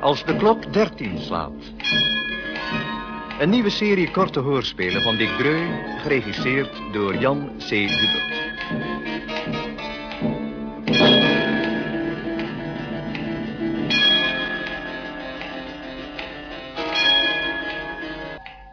Als 0.00 0.24
de 0.24 0.36
klok 0.36 0.72
13 0.72 1.18
slaat. 1.18 1.52
Een 3.38 3.50
nieuwe 3.50 3.70
serie 3.70 4.10
korte 4.10 4.40
hoorspelen 4.40 5.02
van 5.02 5.16
Dick 5.16 5.36
Dreu, 5.38 5.66
geregisseerd 5.98 6.92
door 6.92 7.16
Jan 7.16 7.50
C. 7.58 7.70
Hubert. 7.70 8.38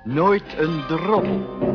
Nooit 0.04 0.58
een 0.58 0.84
droppel. 0.88 1.66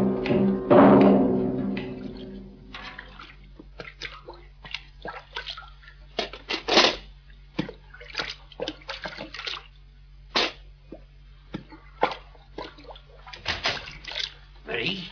Marie, 14.72 15.08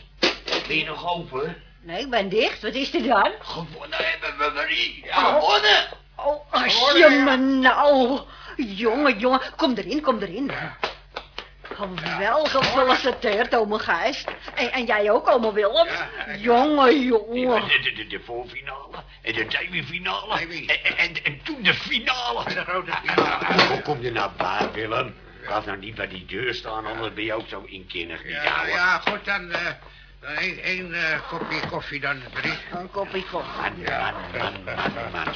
ben 0.67 0.77
je 0.77 0.85
nog 0.85 1.15
open? 1.15 1.55
Nee, 1.91 1.99
ik 2.01 2.09
ben 2.09 2.29
dicht. 2.29 2.61
Wat 2.61 2.73
is 2.73 2.93
er 2.93 3.03
dan? 3.03 3.31
Gewonnen 3.39 3.97
hebben 3.99 4.37
we, 4.37 4.51
Marie. 4.53 5.01
Ja, 5.05 5.13
gewonnen. 5.13 5.87
Oh, 6.15 6.53
als 6.53 6.73
je 6.93 7.21
me 7.25 7.35
nou... 7.37 8.19
Jongen, 8.57 9.19
jongen, 9.19 9.41
kom 9.55 9.73
erin, 9.75 10.01
kom 10.01 10.19
erin. 10.21 10.51
Oh, 11.79 12.17
wel 12.17 12.45
gefeliciteerd, 12.45 13.55
ome 13.55 13.79
Gijs. 13.79 14.23
En, 14.55 14.71
en 14.71 14.85
jij 14.85 15.11
ook, 15.11 15.29
ome 15.29 15.53
Willem. 15.53 15.87
Jongen, 16.37 16.93
Ja, 16.93 17.01
jongen. 17.01 17.67
de, 17.67 17.79
de, 17.79 17.93
de, 17.93 18.07
de 18.07 18.19
voorfinale 18.25 18.97
en 19.21 19.33
de 19.33 19.45
semifinale 19.47 20.39
en, 20.39 20.97
en, 20.97 21.23
en 21.23 21.41
toen 21.43 21.63
de 21.63 21.73
finale. 21.73 22.43
De 22.43 22.63
grote 22.63 22.91
finale. 23.05 23.67
Hoe 23.67 23.81
kom 23.81 24.01
je 24.01 24.11
nou 24.11 24.31
bij, 24.37 24.69
Willem? 24.73 25.15
Ga 25.41 25.61
nou 25.65 25.77
niet 25.77 25.95
bij 25.95 26.07
die 26.07 26.25
deur 26.25 26.53
staan, 26.53 26.85
anders 26.85 27.13
ben 27.13 27.23
je 27.23 27.33
ook 27.33 27.47
zo 27.47 27.63
inkennig. 27.65 28.23
niet, 28.23 28.33
Ja, 28.33 28.65
ja, 28.67 28.97
goed, 28.97 29.25
dan... 29.25 29.51
eh 29.51 29.59
één 30.63 30.93
eh, 30.93 31.19
kopje 31.29 31.59
koffie 31.69 31.99
dan, 31.99 32.21
drie. 32.33 32.53
Een 32.71 32.91
kopje 32.91 33.23
koffie. 33.23 33.61
Man, 33.61 34.13
man, 34.37 34.63
man, 34.63 34.93
man, 34.93 35.11
man. 35.11 35.33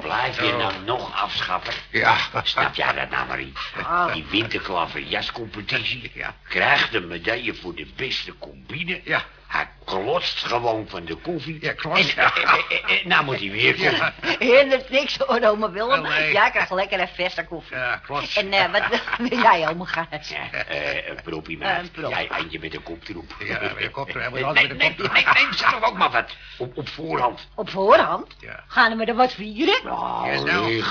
Blijf 0.00 0.40
je 0.40 0.52
nou 0.52 0.72
nog 0.84 1.22
afschaffen? 1.22 1.74
Ja. 1.90 2.16
Snap 2.42 2.74
jij 2.74 2.92
dat 2.92 3.10
nou, 3.10 3.26
Marie? 3.26 3.52
Ah. 3.82 4.12
Die 4.12 4.26
winterklaver 4.30 5.00
jascompetitie 5.00 6.10
Ja. 6.14 6.34
krijgt 6.48 6.92
de 6.92 7.00
medaille 7.00 7.54
voor 7.54 7.74
de 7.74 7.86
beste 7.96 8.38
combine. 8.38 9.00
Ja. 9.04 9.24
Hij 9.52 9.68
klotst 9.84 10.44
gewoon 10.46 10.88
van 10.88 11.04
de 11.04 11.14
koffie. 11.14 11.58
Ja, 11.60 11.72
klopt. 11.72 12.14
En, 12.14 12.24
en- 12.24 12.32
en- 12.34 12.48
en- 12.68 12.98
en 13.02 13.08
nou 13.08 13.24
moet 13.24 13.38
hij 13.40 13.50
weer 13.50 13.74
komen. 13.74 14.14
Ja, 14.38 14.56
Hindert 14.56 14.90
niks 14.90 15.16
hoor, 15.16 15.40
ome 15.42 15.70
Willem. 15.70 16.02
Wel, 16.02 16.10
nee. 16.10 16.32
Jij 16.32 16.50
krijgt 16.50 16.70
lekker 16.70 17.00
een 17.00 17.08
verse 17.08 17.44
koffie. 17.44 17.76
ja 17.76 17.96
klopt. 17.96 18.36
En 18.36 18.52
eh, 18.52 18.70
wat 18.72 18.82
wil 19.30 19.38
jij, 19.40 19.68
ome 19.68 19.86
Gijs? 19.86 20.28
Ja, 20.28 20.64
eh, 20.64 21.08
een 21.08 21.18
propie, 21.24 21.54
Een 21.56 21.62
maat. 21.62 21.92
prop. 21.92 22.10
Jij 22.10 22.28
eindje 22.28 22.58
met 22.58 22.74
een 22.74 22.82
koptroep. 22.82 23.34
Ja, 23.38 23.58
met 23.60 23.72
een 23.76 23.90
koptroep. 23.90 24.20
Hij 24.22 24.28
moet 24.30 24.38
Nee, 24.38 24.44
altijd 24.48 24.68
nee, 24.68 24.76
met 24.76 24.86
een 24.86 24.96
nee, 24.96 25.08
koptroep. 25.08 25.34
nee, 25.34 25.44
neem 25.44 25.52
zelf 25.52 25.82
ook 25.82 25.96
maar 25.96 26.10
wat. 26.10 26.30
Op, 26.58 26.76
op 26.76 26.88
voorhand. 26.88 27.48
Op 27.54 27.70
voorhand? 27.70 28.36
Ja. 28.40 28.64
Gaan 28.66 28.96
we 28.98 29.04
er 29.04 29.14
wat 29.14 29.32
vieren? 29.34 29.80
Nou, 29.84 30.32
Ja, 30.32 30.40
nou. 30.42 30.82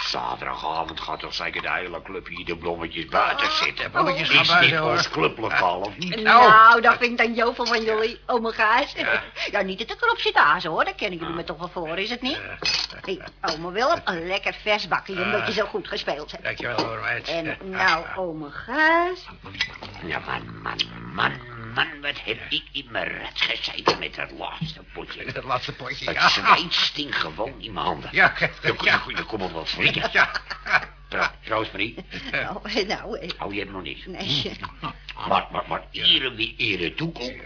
Zaterdagavond 0.00 1.00
gaat 1.00 1.20
toch 1.20 1.34
zeker 1.34 1.62
de 1.62 1.70
hele 1.72 2.02
club 2.02 2.26
hier 2.26 2.44
de 2.44 2.56
blommetjes 2.56 3.04
buiten 3.06 3.52
zitten. 3.52 3.90
blommetjes 3.90 4.28
gaan 4.28 4.40
Is 4.40 4.48
buiten, 4.48 4.70
dit 4.70 4.78
hoor. 4.78 4.90
ons 4.92 5.10
clublokaal 5.10 5.80
of 5.80 5.96
niet? 5.96 6.22
Nou, 6.22 6.80
dat 6.80 6.96
vind 6.98 7.10
ik 7.20 7.26
dan 7.26 7.34
jovel 7.34 7.66
van 7.66 7.82
jullie, 7.82 8.20
ome 8.26 8.52
Gijs. 8.52 8.94
Ja, 9.50 9.60
niet 9.60 9.78
dat 9.78 9.90
ik 9.90 10.02
erop 10.02 10.18
zit 10.18 10.34
azen 10.34 10.70
hoor, 10.70 10.84
daar 10.84 10.94
kennen 10.94 11.18
jullie 11.18 11.34
me 11.34 11.44
toch 11.44 11.58
wel 11.58 11.68
voor, 11.68 11.98
is 11.98 12.10
het 12.10 12.20
niet? 12.22 12.40
Hey, 13.00 13.20
ome 13.40 13.72
Willem, 13.72 14.00
een 14.04 14.26
lekker 14.26 14.54
vers 14.62 14.88
bakje, 14.88 15.22
omdat 15.22 15.46
je 15.46 15.52
zo 15.52 15.64
goed 15.66 15.88
gespeeld 15.88 16.30
hebt. 16.30 16.44
Dankjewel 16.44 16.80
hoor, 16.86 17.00
meid. 17.00 17.28
En 17.28 17.56
nou, 17.62 18.04
Gijs, 18.50 19.26
Ja, 20.04 20.18
man, 20.26 20.62
man, 20.62 20.76
man, 21.14 21.32
man, 21.74 22.00
wat 22.00 22.24
heb 22.24 22.38
ik 22.48 22.62
in 22.72 22.86
mijn 22.90 23.08
red 23.08 23.40
gezeten 23.40 23.98
met 23.98 24.16
het 24.16 24.30
laatste 24.30 24.82
potje. 24.92 25.24
Het 25.24 25.44
laatste 25.44 25.72
potje, 25.72 26.04
Het 26.04 26.14
ja. 26.14 26.28
zweet 26.28 26.72
stinkt 26.74 27.16
gewoon 27.16 27.60
in 27.60 27.72
mijn 27.72 27.86
handen. 27.86 28.10
Ja, 28.12 28.34
ja. 28.82 29.02
er 29.16 29.24
komt 29.24 29.52
wel 29.52 29.66
flikken. 29.66 30.08
Ja. 30.12 30.30
Trouwens, 31.44 31.70
Marie, 31.70 31.94
nou, 32.30 32.84
nou, 32.86 33.18
eh, 33.18 33.30
oh, 33.38 33.52
je 33.52 33.58
hebt 33.58 33.72
nog 33.72 33.82
niks. 33.82 34.06
nee. 34.06 34.56
Maar, 35.28 35.46
maar, 35.50 35.64
maar 35.68 35.82
ere 35.90 36.34
wie 36.34 36.54
ere 36.56 36.94
toekomt. 36.94 37.42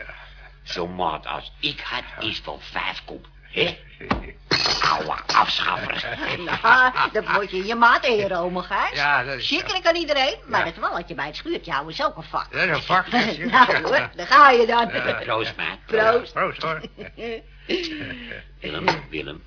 Zo'n 0.62 0.94
maat 0.94 1.26
als 1.26 1.52
ik 1.60 1.80
had, 1.80 2.04
is 2.24 2.40
van 2.44 2.60
vijf 2.60 3.02
kop. 3.04 3.28
Hè? 3.42 3.78
Nou, 6.64 7.10
dat 7.12 7.28
moet 7.28 7.50
je 7.50 7.64
je 7.66 7.74
maat 7.74 8.04
eren, 8.04 8.38
ome 8.38 8.62
Gijs. 8.62 8.92
Ja, 8.98 9.24
dat 9.24 9.34
is- 9.38 9.46
Schrikkelijk 9.46 9.86
aan 9.86 9.96
iedereen, 9.96 10.36
maar 10.46 10.64
het 10.64 10.78
walletje 10.78 11.14
bij 11.14 11.26
het 11.26 11.36
schuurtje 11.36 11.72
houden 11.72 11.92
is 11.94 12.02
ook 12.04 12.16
een 12.16 12.22
vak. 12.22 12.52
Dat 12.52 12.62
is 12.62 12.68
een 12.76 12.82
vak. 12.82 13.10
dat 13.10 13.36
nou 13.50 13.82
hoor, 13.82 14.08
daar 14.16 14.26
ga 14.26 14.50
je 14.50 14.66
dan. 14.66 14.88
Proost, 15.24 15.56
maat. 15.56 15.78
Proost. 15.86 16.32
Proost 16.32 16.62
hoor. 16.62 16.80
Willem, 18.60 18.84
Willem. 19.10 19.42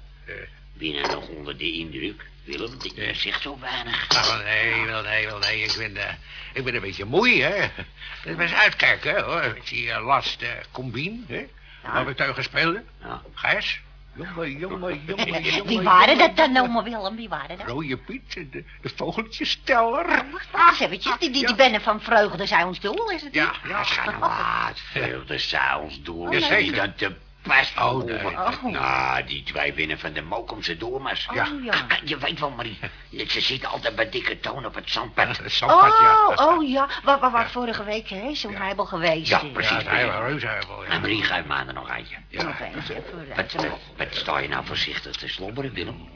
Ben 0.73 0.88
je 0.94 1.01
nog 1.01 1.28
onder 1.28 1.57
de 1.57 1.72
indruk? 1.72 2.25
Willem, 2.44 2.78
je 2.95 3.13
zegt 3.13 3.41
zo 3.41 3.57
weinig. 3.59 4.07
Nou, 4.09 4.28
wel 4.28 4.44
nee, 4.45 4.85
wel 4.85 5.01
nee, 5.01 5.25
wel 5.28 5.39
nee. 5.39 5.61
Ik 5.63 5.75
ben, 5.78 5.97
eh, 5.97 6.13
ik 6.53 6.63
ben 6.63 6.75
een 6.75 6.81
beetje 6.81 7.05
moe, 7.05 7.29
hè. 7.29 7.63
Ik 7.63 8.38
ben 8.38 8.39
eens 8.39 8.53
uitkijken, 8.53 9.23
hoor. 9.23 9.41
Ik 9.44 9.61
zie 9.63 9.85
uh, 9.85 10.05
last 10.05 10.41
uh, 10.41 10.49
combine, 10.72 11.19
hè. 11.28 11.45
Waar 11.81 12.05
we 12.05 12.16
tegen 12.16 12.44
speelden. 12.44 12.88
Ja. 13.01 13.22
Gijs. 13.34 13.79
Jongen, 14.17 14.57
jongen, 14.57 15.01
jongen, 15.05 15.44
jongen. 15.44 15.67
Wie 15.67 15.81
waren 15.81 16.17
dat 16.17 16.35
dan, 16.35 16.57
ome 16.57 16.83
Willem? 16.83 17.16
Wie 17.16 17.29
waren 17.29 17.57
dat? 17.57 17.67
Rode 17.67 17.97
Piet, 17.97 18.33
de, 18.33 18.63
de 18.81 18.89
vogeltjesteller. 18.95 20.25
Wacht, 20.51 20.81
eventjes. 20.81 21.17
Die, 21.19 21.29
die, 21.29 21.45
die 21.45 21.55
bennen 21.55 21.81
van 21.81 22.01
vreugde 22.01 22.45
zijn 22.45 22.66
ons 22.67 22.79
doel, 22.79 23.09
is 23.11 23.22
het 23.22 23.33
Ja, 23.33 23.45
niet? 23.45 23.72
ja, 23.72 23.83
Ga 23.83 24.17
maat, 24.17 24.79
vreugde 24.79 25.38
zou 25.38 25.83
ons 25.83 26.01
door. 26.01 26.31
Ja, 26.31 26.38
Is 26.38 26.47
zeker. 26.47 26.75
dan 26.75 26.94
te 26.95 27.16
pas 27.47 27.74
Oh, 27.78 27.94
over? 27.94 28.25
Oh. 28.25 28.63
Nou, 28.63 29.24
die 29.24 29.44
twee 29.44 29.74
winnen 29.74 30.00
van 30.00 30.13
de 30.13 30.22
Mokumse 30.22 30.78
doormars. 30.78 31.28
Oh, 31.30 31.35
ja. 31.63 31.74
Je 32.03 32.18
weet 32.18 32.40
wel, 32.40 32.50
Marie. 32.50 32.80
Ze 33.28 33.41
zitten 33.41 33.69
altijd 33.69 33.96
bij 33.96 34.09
dikke 34.09 34.40
toon 34.40 34.66
op 34.66 34.75
het 34.75 34.90
zandpad. 34.90 35.38
Het 35.38 35.52
zandpad, 35.52 35.97
ja. 36.00 36.28
Oh, 36.28 36.47
oh 36.47 36.69
ja. 36.69 36.88
Waar, 37.03 37.19
waar, 37.19 37.31
waar 37.31 37.50
vorige 37.50 37.84
week 37.84 38.09
hè, 38.09 38.35
zo'n 38.35 38.56
heibel 38.56 38.85
geweest 38.85 39.28
Ja, 39.28 39.41
precies. 39.53 39.84
Ja, 39.84 39.90
heibel, 39.90 40.22
reuzenheibel, 40.22 40.84
ja. 40.84 40.90
En 40.90 41.02
Marie, 41.02 41.24
geef 41.24 41.46
me 41.46 41.56
er 41.56 41.74
nog 41.74 41.90
eentje. 41.90 42.16
Nog 42.30 42.59
eentje 42.59 43.03
voor 43.09 43.35
Wat, 43.35 43.53
wat, 43.53 43.79
wat 43.97 44.16
sta 44.16 44.38
je 44.38 44.47
nou 44.47 44.66
voorzichtig 44.66 45.16
te 45.16 45.28
slobberen, 45.28 45.74
Willem? 45.74 46.09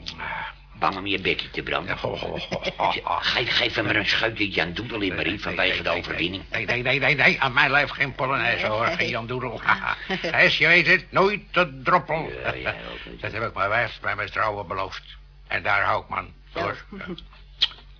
Bang 0.82 0.96
om 0.96 1.06
je 1.06 1.20
bekje 1.20 1.50
te 1.50 1.62
branden. 1.62 1.98
Geef, 1.98 3.56
geef 3.56 3.74
hem 3.74 3.84
maar 3.84 3.96
een 3.96 4.06
scheutje 4.06 4.48
Jan 4.48 4.72
Doedel 4.72 5.00
in, 5.00 5.14
Marie, 5.14 5.40
vanwege 5.40 5.82
de 5.82 5.90
overwinning. 5.90 6.44
Nee, 6.50 6.66
nee, 6.66 6.82
nee, 6.82 6.98
nee, 6.98 7.14
nee. 7.14 7.40
Aan 7.40 7.52
mijn 7.52 7.70
lijf 7.70 7.90
geen 7.90 8.14
Polonaise, 8.14 8.66
hoor. 8.66 8.86
Geen 8.86 9.08
Jan 9.08 9.26
Doedel. 9.26 9.60
Gijs, 10.06 10.58
je 10.58 10.66
weet 10.66 10.86
het. 10.86 11.12
Nooit 11.12 11.40
te 11.50 11.80
droppel. 11.82 12.30
Ja, 12.42 12.54
ja, 12.54 12.70
oké. 12.70 13.16
Dat 13.20 13.32
heb 13.32 13.42
ik 13.42 13.54
mijn 13.54 13.68
wijf 13.68 13.98
bij 14.00 14.16
mijn 14.16 14.30
trouwen 14.30 14.66
beloofd. 14.66 15.02
En 15.48 15.62
daar 15.62 15.82
hou 15.82 16.02
ik 16.02 16.08
man. 16.08 16.32
Door. 16.52 16.76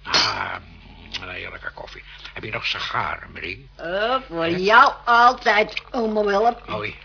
Ah, 0.04 0.54
een 1.20 1.28
heerlijke 1.28 1.70
koffie. 1.74 2.02
Heb 2.32 2.44
je 2.44 2.50
nog 2.50 2.66
sigaren, 2.66 3.32
Marie? 3.32 3.68
Oh, 3.76 4.16
voor 4.28 4.48
jou 4.48 4.92
altijd, 5.04 5.82
ome 5.90 6.24
Willem. 6.24 6.56
Oei. 6.70 6.96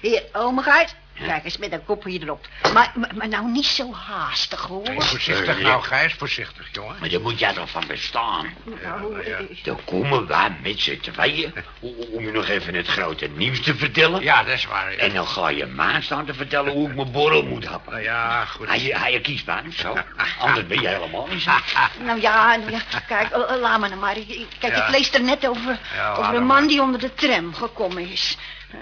Hier, 0.00 0.24
ome 0.32 0.62
Gijs. 0.62 0.94
Kijk 1.26 1.44
eens 1.44 1.58
met 1.58 1.72
een 1.72 1.84
kopje 1.84 2.20
erop. 2.22 2.46
Maar, 2.72 2.92
maar, 2.94 3.10
maar 3.14 3.28
nou 3.28 3.50
niet 3.50 3.66
zo 3.66 3.92
haastig, 3.92 4.60
hoor. 4.60 4.86
Voorzichtig 4.98 5.60
nou, 5.60 5.82
Gijs. 5.82 6.14
Voorzichtig, 6.14 6.68
jongen. 6.72 6.96
Maar 7.00 7.08
daar 7.08 7.20
moet 7.20 7.38
jij 7.38 7.52
toch 7.52 7.70
van 7.70 7.84
bestaan? 7.86 8.46
Nou, 8.82 9.24
ja. 9.28 9.36
eh, 9.36 9.44
Dan 9.62 9.78
komen 9.84 10.26
wij 10.26 10.56
met 10.62 10.80
z'n 10.80 11.00
tweeën 11.00 11.52
om 12.12 12.22
je 12.24 12.32
nog 12.32 12.48
even 12.48 12.74
het 12.74 12.86
grote 12.86 13.26
nieuws 13.34 13.60
te 13.60 13.74
vertellen. 13.74 14.22
Ja, 14.22 14.42
dat 14.42 14.54
is 14.54 14.64
waar. 14.66 14.92
Ja, 14.92 14.98
En 14.98 15.12
dan 15.14 15.26
ga 15.26 15.48
je 15.48 15.66
mij 15.66 16.00
staan 16.02 16.26
te 16.26 16.34
vertellen 16.34 16.72
hoe 16.72 16.88
ik 16.88 16.94
mijn 16.96 17.12
borrel 17.12 17.42
moet 17.42 17.64
happen. 17.64 17.92
Nou 17.92 18.04
ja 18.04 18.44
goed. 18.44 18.68
Hij, 18.68 18.78
hij 18.80 19.20
kiesbaan 19.20 19.66
of 19.66 19.74
zo. 19.74 19.96
Anders 20.38 20.66
ben 20.66 20.80
je 20.80 20.88
helemaal 20.88 21.26
niet 21.30 21.42
zo. 21.42 21.50
Nou 22.04 22.20
ja, 22.20 22.56
nou 22.56 22.70
ja, 22.70 22.80
kijk, 23.06 23.30
eh, 23.30 23.54
eh, 23.54 23.60
laat 23.60 23.80
me 23.80 23.88
nou 23.88 24.00
maar. 24.00 24.14
Kijk, 24.58 24.76
Ja. 24.76 24.84
ik 24.84 24.90
lees 24.90 25.12
er 25.12 25.22
net 25.22 25.46
over, 25.48 25.78
over 26.16 26.24
een 26.34 26.46
maar. 26.46 26.60
man 26.60 26.66
die 26.66 26.82
onder 26.82 27.00
de 27.00 27.14
tram 27.14 27.54
gekomen 27.54 28.08
is. 28.10 28.36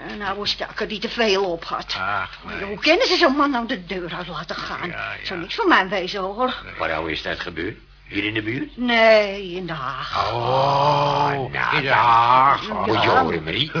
Een 0.09 0.21
oude 0.21 0.45
stakker 0.45 0.87
die 0.87 0.99
te 0.99 1.09
veel 1.09 1.51
op 1.51 1.63
had. 1.63 1.95
Ach, 1.97 2.39
nee. 2.43 2.63
Hoe 2.63 2.79
kunnen 2.79 3.07
ze 3.07 3.15
zo'n 3.15 3.35
man 3.35 3.51
nou 3.51 3.67
de 3.67 3.85
deur 3.85 4.13
uit 4.13 4.27
laten 4.27 4.55
gaan? 4.55 4.89
Ja, 4.89 5.13
ja. 5.13 5.25
Zou 5.25 5.39
niks 5.39 5.55
voor 5.55 5.67
mij 5.67 5.89
wezen, 5.89 6.21
hoor. 6.21 6.55
Waar 6.77 6.95
hoe 6.95 7.11
is 7.11 7.21
dat 7.21 7.39
gebeurd? 7.39 7.77
Hier 8.09 8.23
in 8.23 8.33
de 8.33 8.41
buurt? 8.41 8.77
Nee, 8.77 9.51
in 9.51 9.65
de 9.65 9.73
Haag. 9.73 10.33
Oh, 10.33 11.51
nou, 11.51 11.75
in 11.75 11.81
de 11.81 11.89
Haag. 11.89 12.85
Moet 12.85 13.03
je 13.03 13.09
horen, 13.09 13.43
Marie. 13.43 13.71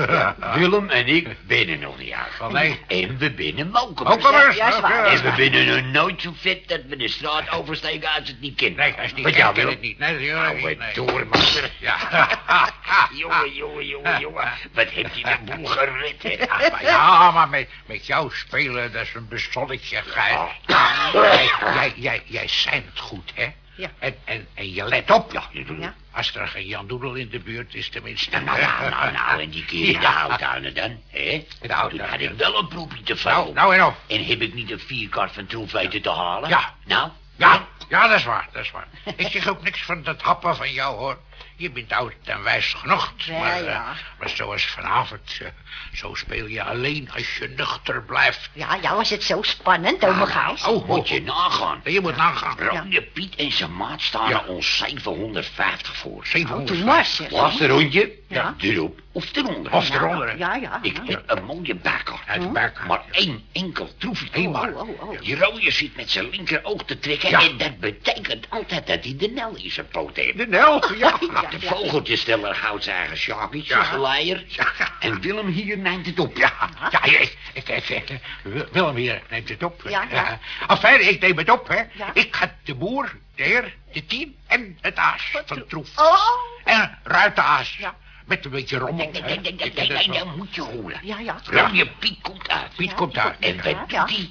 Willem 0.53 0.89
en 0.89 1.07
ik 1.07 1.27
binnen 1.47 1.79
nog 1.79 1.97
niet 1.97 2.13
uit. 2.13 2.51
Nee. 2.51 2.79
En 2.87 3.17
we 3.17 3.31
binnen. 3.31 3.69
Mokumers? 3.69 4.55
Ja, 4.55 5.05
En 5.05 5.23
we 5.23 5.31
binnen 5.35 5.65
nog 5.65 5.91
nooit 5.91 6.21
zo 6.21 6.31
vet 6.35 6.67
dat 6.67 6.79
we 6.87 6.95
de 6.95 7.07
straat 7.07 7.51
oversteken 7.51 8.09
als 8.09 8.27
het 8.27 8.39
niet 8.39 8.55
kent. 8.55 8.75
Nee, 8.75 8.95
dat 8.95 9.05
is 9.05 9.13
niet. 9.13 9.23
Wat 9.23 9.31
ik 9.31 9.37
jou, 9.37 9.53
ken 9.53 9.63
Willem? 9.63 9.79
het 9.79 9.81
niet. 9.81 9.97
Nee, 9.97 10.11
dat 10.11 10.21
is 10.21 10.95
Nou. 10.95 11.69
Ja. 11.79 11.97
Jongen, 13.11 13.53
jongen, 13.53 13.85
jongen, 13.87 14.19
jongen. 14.19 14.51
Wat 14.73 14.87
heeft 14.87 15.21
hij 15.21 15.37
de 15.45 15.55
boel 15.55 15.65
gered, 15.65 16.23
hè? 16.23 16.35
Ja, 16.81 17.31
maar 17.31 17.49
met, 17.49 17.69
met 17.85 18.05
jou 18.05 18.29
spelen, 18.33 18.91
dat 18.91 19.01
is 19.01 19.13
een 19.13 19.27
bestolletje, 19.27 20.01
Gijs. 20.05 20.51
Jij, 20.67 21.49
jij, 21.73 21.93
jij, 21.95 22.21
jij 22.25 22.47
zijn 22.47 22.83
het 22.91 22.99
goed, 22.99 23.31
hè? 23.35 23.47
Ja. 23.79 23.89
En, 23.99 24.15
en, 24.25 24.47
en 24.53 24.73
je 24.73 24.83
let 24.83 25.11
op. 25.11 25.31
Ja. 25.31 25.43
Ja. 25.79 25.95
Als 26.11 26.35
er 26.35 26.47
geen 26.47 26.65
Jan 26.67 26.87
Doedel 26.87 27.13
in 27.13 27.29
de 27.29 27.39
buurt 27.39 27.73
is, 27.75 27.89
tenminste. 27.89 28.29
Nou, 28.39 28.59
nou, 28.61 28.89
nou, 28.89 29.11
nou, 29.11 29.41
en 29.41 29.49
die 29.49 29.65
keer 29.65 29.87
in 29.87 29.99
de 29.99 30.71
dan, 30.73 31.01
hè? 31.07 31.45
de 31.61 31.67
Toen 31.89 31.99
had 31.99 32.19
ik 32.19 32.31
wel 32.37 32.59
een 32.59 32.67
proefje 32.67 33.03
te 33.03 33.17
Nou, 33.23 33.43
veel. 33.45 33.53
nou 33.53 33.75
en 33.75 33.85
of. 33.85 33.95
En 34.07 34.25
heb 34.25 34.41
ik 34.41 34.53
niet 34.53 34.71
een 34.71 34.79
vierkart 34.79 35.31
van 35.31 35.45
troef 35.45 35.71
weten 35.71 36.01
te 36.01 36.09
halen? 36.11 36.49
Ja. 36.49 36.75
Nou? 36.85 37.09
Ja, 37.35 37.67
ja, 37.89 38.07
dat 38.07 38.17
is 38.17 38.23
waar, 38.23 38.47
dat 38.51 38.63
is 38.63 38.71
waar. 38.71 38.87
Ik 39.15 39.27
zeg 39.27 39.47
ook 39.47 39.63
niks 39.63 39.83
van 39.83 40.03
dat 40.03 40.21
happen 40.21 40.55
van 40.55 40.71
jou, 40.71 40.97
hoor. 40.97 41.17
Je 41.55 41.71
bent 41.71 41.91
oud 41.93 42.13
en 42.23 42.43
wijs 42.43 42.73
genoeg. 42.73 43.13
Ja, 43.17 43.39
maar, 43.39 43.57
eh, 43.59 43.63
ja. 43.63 43.93
maar 44.19 44.29
zoals 44.29 44.65
vanavond, 44.65 45.37
eh, 45.41 45.47
zo 45.93 46.13
speel 46.15 46.45
je 46.45 46.63
alleen 46.63 47.09
als 47.15 47.37
je 47.37 47.47
nuchter 47.47 48.03
blijft. 48.03 48.49
Ja, 48.53 48.77
ja, 48.81 48.95
was 48.95 49.09
het 49.09 49.23
zo 49.23 49.41
spannend, 49.41 50.05
ome 50.05 50.25
Gijs? 50.25 50.63
Oh, 50.63 50.87
Moet 50.87 51.09
je 51.09 51.21
nagaan. 51.21 51.81
Je 51.83 52.01
moet 52.01 52.15
nagaan. 52.15 52.57
Rode 52.59 53.01
Piet 53.01 53.35
en 53.35 53.51
zijn 53.51 53.75
maat 53.75 54.01
staan 54.01 54.29
Ja. 54.29 54.43
er 54.43 54.47
ons 54.47 54.77
750 54.77 55.95
voor. 55.95 56.11
Oh, 56.17 56.23
700. 56.25 56.67
toen 56.67 56.83
maar, 56.85 57.05
zeg. 57.05 57.31
Laatste 57.31 57.67
rondje? 57.67 58.17
Ja. 58.27 58.55
Erop 58.57 58.99
of 59.11 59.35
eronder. 59.35 59.71
Of 59.71 59.89
eronder. 59.89 60.37
Ja, 60.37 60.55
ja. 60.55 60.79
Ik 60.81 60.95
ja. 60.95 61.03
heb 61.05 61.23
een 61.25 61.43
mooie 61.43 61.75
bakker. 61.75 62.19
Uit 62.27 62.41
de 62.41 62.47
buik. 62.47 62.85
Maar 62.87 63.01
één 63.11 63.43
enkel 63.51 63.89
troefje. 63.97 64.27
Eenmaal. 64.31 64.73
Oh, 64.73 64.89
oh, 64.89 65.01
oh. 65.01 65.21
Die 65.21 65.35
rode 65.39 65.71
zit 65.71 65.95
met 65.95 66.11
zijn 66.11 66.29
linker 66.29 66.59
oog 66.63 66.83
te 66.85 66.99
trekken. 66.99 67.29
Ja. 67.29 67.41
En 67.41 67.57
dat 67.57 67.79
betekent 67.79 68.49
altijd 68.49 68.87
dat 68.87 69.03
hij 69.03 69.15
de 69.17 69.27
nel 69.27 69.55
in 69.55 69.71
zijn 69.71 69.87
poot 69.87 70.15
heeft. 70.15 70.37
De 70.37 70.47
Nel, 70.47 70.93
ja. 70.95 71.17
Ja, 71.33 71.41
De 71.49 72.55
houdt 72.61 72.83
zijn 72.83 72.95
eigen 72.97 73.17
Sjaapie, 73.17 73.63
Ja. 73.67 73.83
zijn 73.85 74.01
leier. 74.01 74.43
Ja. 74.47 74.67
En 74.99 75.21
Willem 75.21 75.47
hier 75.47 75.77
neemt 75.77 76.05
het 76.05 76.19
op. 76.19 76.37
Ja, 76.37 76.53
ja, 76.91 77.03
ik, 77.05 77.37
ik, 77.53 77.67
ik, 77.69 77.89
ik- 77.89 78.19
Willem 78.71 78.95
hier 78.95 79.21
neemt 79.29 79.49
het 79.49 79.63
op. 79.63 79.81
Ja, 79.89 80.05
ja. 80.11 80.27
Eh, 80.27 80.33
Enfin, 80.67 81.09
ik 81.09 81.21
neem 81.21 81.37
het 81.37 81.49
op, 81.49 81.67
hè. 81.67 81.81
Ik 82.13 82.35
had 82.35 82.49
de 82.63 82.75
boer, 82.75 83.15
de 83.35 83.43
heer, 83.43 83.75
de 83.93 84.05
tien 84.05 84.37
en 84.47 84.77
het 84.81 84.95
aas 84.95 85.31
van 85.45 85.67
troef. 85.67 85.97
Oh, 85.97 86.17
En 86.63 86.97
ruit 87.03 87.35
de 87.35 87.41
aas. 87.41 87.75
Ja. 87.77 87.95
Met 88.25 88.45
een 88.45 88.51
beetje 88.51 88.77
rommel. 88.77 89.09
Nee, 89.11 89.21
nee, 89.21 89.39
nee, 90.07 90.23
moet 90.35 90.55
je 90.55 90.61
horen. 90.61 90.99
ja, 91.03 91.19
ja. 91.19 91.35
Rode 91.45 91.87
Piet 91.99 92.21
komt 92.21 92.49
uit. 92.49 92.75
Piet 92.75 92.93
komt 92.93 93.13
die 93.13 93.21
uit. 93.21 93.39
En 93.39 93.59
ja. 93.87 94.05
doet 94.05 94.29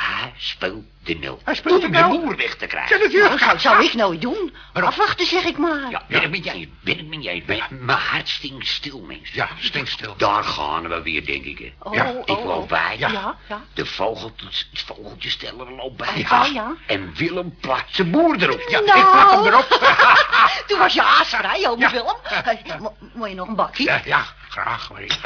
hij? 0.00 0.16
Hij 0.20 0.32
speelt 0.36 0.84
de 1.04 1.14
nul. 1.14 1.40
Hij 1.44 1.54
speelt 1.54 1.84
Om 1.84 1.92
de 1.92 2.02
boer 2.08 2.36
weg 2.36 2.54
te 2.56 2.66
krijgen. 2.66 2.98
natuurlijk. 3.00 3.30
Dat 3.30 3.40
zou, 3.40 3.58
zou 3.58 3.84
ik 3.84 3.94
nooit 3.94 4.20
doen. 4.20 4.54
Waarom? 4.72 4.90
Afwachten, 4.92 5.26
zeg 5.26 5.44
ik 5.44 5.58
maar. 5.58 5.90
Ja, 5.90 6.02
ben 6.08 6.22
ik 6.22 6.30
met 6.30 6.44
jij, 6.44 6.68
ben 6.80 6.98
ik 6.98 7.06
met 7.06 7.22
jij. 7.24 7.42
Ben, 7.46 7.62
mijn 7.70 7.98
hart 7.98 8.28
stinkt 8.28 8.66
stil, 8.66 9.00
mensen. 9.00 9.36
Ja, 9.36 9.48
stinkt 9.58 9.90
stil. 9.90 10.14
Daar 10.16 10.44
gaan 10.44 10.88
we 10.88 11.02
weer, 11.02 11.26
denk 11.26 11.44
ik. 11.44 11.72
Oh, 11.82 11.94
Ja, 11.94 12.10
oh, 12.10 12.18
Ik 12.24 12.38
oh. 12.38 12.44
loop 12.44 12.68
bij. 12.68 12.94
Ja, 12.98 13.36
ja. 13.48 13.62
De 13.74 13.86
vogeltjes, 13.86 14.68
vogeltjesteller 14.72 15.70
loopt 15.72 15.96
bij. 15.96 16.24
Ja, 16.30 16.44
ja. 16.44 16.74
En 16.86 17.12
Willem 17.14 17.56
plakt 17.60 17.94
zijn 17.94 18.10
boer 18.10 18.42
erop. 18.42 18.68
Ja, 18.68 18.80
Nou. 18.80 18.98
ik 18.98 19.04
plak 19.10 19.30
hem 19.30 19.44
erop. 19.44 19.66
Toen 20.66 20.78
was 20.78 20.94
je 20.94 21.02
aasvrij, 21.02 21.68
ome 21.68 21.80
Ja. 21.80 21.90
Willem. 21.90 22.16
Eh, 22.22 22.80
mo- 22.80 22.96
Moet 23.14 23.28
je 23.28 23.34
nog 23.34 23.48
een 23.48 23.54
bakje? 23.56 23.82
Ja, 23.84 24.00
ja, 24.04 24.24
graag, 24.48 24.90
ik. 24.98 25.16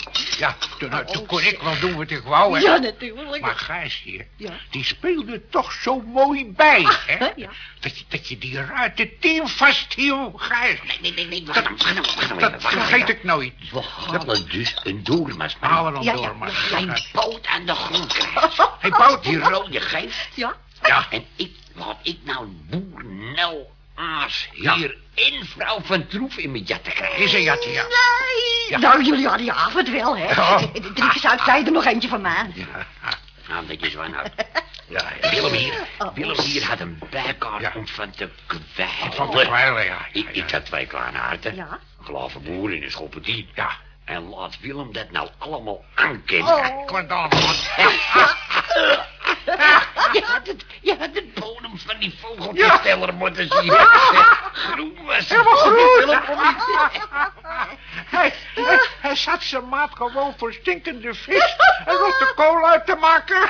Ja, 0.38 0.56
toen, 0.78 0.90
nou, 0.90 1.06
toen 1.12 1.26
kon 1.26 1.42
ik 1.42 1.60
wel 1.62 1.78
doen 1.80 1.96
wat 1.96 2.10
ik 2.10 2.22
wou, 2.22 2.58
hè. 2.58 2.64
Ja, 2.64 2.76
natuurlijk. 2.76 3.40
Maar 3.42 3.54
Gijs 3.56 4.00
hier, 4.04 4.26
Ja. 4.36 4.52
die 4.70 4.84
speelde 4.84 5.48
toch 5.48 5.72
zo 5.72 6.00
mooi 6.00 6.52
bij, 6.52 6.82
hè? 7.06 7.16
hè, 7.16 7.30
ja. 7.36 7.50
Dat, 7.80 7.98
je, 7.98 8.04
dat 8.08 8.28
je 8.28 8.38
die 8.38 8.64
ruit 8.64 8.98
het 8.98 9.20
team 9.20 9.48
vasthield, 9.48 10.40
Gijs. 10.42 10.78
Nee, 10.82 10.98
nee, 11.00 11.12
nee, 11.12 11.26
nee, 11.26 11.46
wacht 11.46 11.62
nou, 11.62 11.76
wacht 11.76 11.94
nou, 11.94 12.00
wacht 12.00 12.28
nou 12.28 12.40
Dat 12.40 12.50
nou 12.50 12.60
vergeet 12.62 13.08
ik 13.08 13.24
nooit. 13.24 13.52
We 13.70 13.82
halen 13.82 14.48
dus 14.48 14.74
een 14.82 15.04
doormas. 15.04 15.56
Halen 15.60 15.94
hem 15.94 16.02
Ja, 16.02 16.12
door, 16.12 16.22
ja, 16.22 16.32
maar... 16.32 16.50
Geen 16.50 17.02
poot 17.12 17.46
aan 17.46 17.66
de 17.66 17.74
grond 17.74 18.12
krijgt. 18.12 18.68
Hij 18.78 18.90
bouwt 18.90 19.24
Die 19.24 19.38
rode 19.38 19.80
geeft. 19.80 20.28
Ja. 20.34 20.54
Ja, 20.82 21.06
En 21.10 21.24
ik, 21.36 21.50
laat 21.74 21.98
ik 22.02 22.18
nou 22.22 22.46
boer 22.46 23.04
Nel 23.04 23.72
Aas 24.00 24.48
Ja. 24.52 24.74
hier 24.74 24.96
en 25.14 25.46
vrouw 25.46 25.80
van 25.82 26.06
Troef 26.06 26.36
in 26.36 26.50
mijn 26.50 26.62
jatten 26.62 26.92
krijgen. 26.92 27.24
is 27.24 27.32
een 27.32 27.42
jatje, 27.42 27.70
ja. 27.70 27.82
Nee. 27.82 28.68
Ja. 28.68 28.78
Nou, 28.78 29.04
jullie 29.04 29.26
hadden 29.26 29.46
je 29.46 29.52
avond 29.52 29.88
wel, 29.88 30.16
hè? 30.16 30.24
Ja. 30.34 30.58
Drie 30.72 31.08
keer 31.10 31.30
uit, 31.30 31.40
zei 31.44 31.64
er 31.64 31.72
nog 31.72 31.84
eentje 31.84 32.08
van 32.08 32.20
mij. 32.20 32.52
Nou, 33.48 33.66
dat 33.66 33.82
is 33.82 33.94
waar 33.94 34.10
nou. 34.10 34.26
Ja, 34.88 35.02
ja. 35.20 35.30
Willem 35.30 35.52
hier, 35.52 35.72
Oh. 35.98 36.14
Willem 36.14 36.40
hier 36.40 36.64
had 36.66 36.80
een 36.80 36.98
bijkaart 37.10 37.60
Ja. 37.60 37.72
om 37.74 37.88
van 37.88 38.10
te 38.10 38.28
kwijlen. 38.46 39.12
Van 39.12 39.30
kwijlen, 39.30 39.84
ja. 39.84 39.98
Ik, 40.12 40.28
ik 40.32 40.50
had 40.50 40.64
twee 40.64 40.86
kleine 40.86 41.18
harten. 41.18 41.54
Ja. 41.54 41.78
Een 41.98 42.04
glaven 42.04 42.42
boer 42.42 42.72
en 42.74 42.82
een 42.82 42.90
schoppertien. 42.90 43.48
Ja. 43.54 43.70
En 44.04 44.28
laat 44.28 44.60
Willem 44.60 44.92
dat 44.92 45.10
nou 45.10 45.28
allemaal 45.38 45.84
aankennen. 45.94 46.54
Oh. 46.54 46.86
Kwart 46.86 47.08
Je 50.12 50.22
had 50.24 50.46
het, 50.46 50.64
je 50.80 50.96
had 50.98 51.08
het 51.14 51.34
bodem 51.34 51.78
van 51.78 51.94
die 51.98 52.14
vogelbesteller 52.20 53.14
moeten 53.14 53.48
zien. 53.48 53.70
Groen 54.52 54.98
was 55.04 55.16
het. 55.16 55.28
Helemaal 55.28 55.56
groen. 55.56 56.18
Hij, 58.10 58.32
hij, 58.54 58.80
hij 59.00 59.16
zat 59.16 59.42
zijn 59.42 59.68
maat 59.68 59.90
gewoon 59.94 60.34
voor 60.36 60.52
stinkende 60.52 61.14
vis 61.14 61.56
en 61.86 61.94
rotte 61.94 62.32
kool 62.34 62.66
uit 62.68 62.86
te 62.86 62.94
maken. 63.00 63.48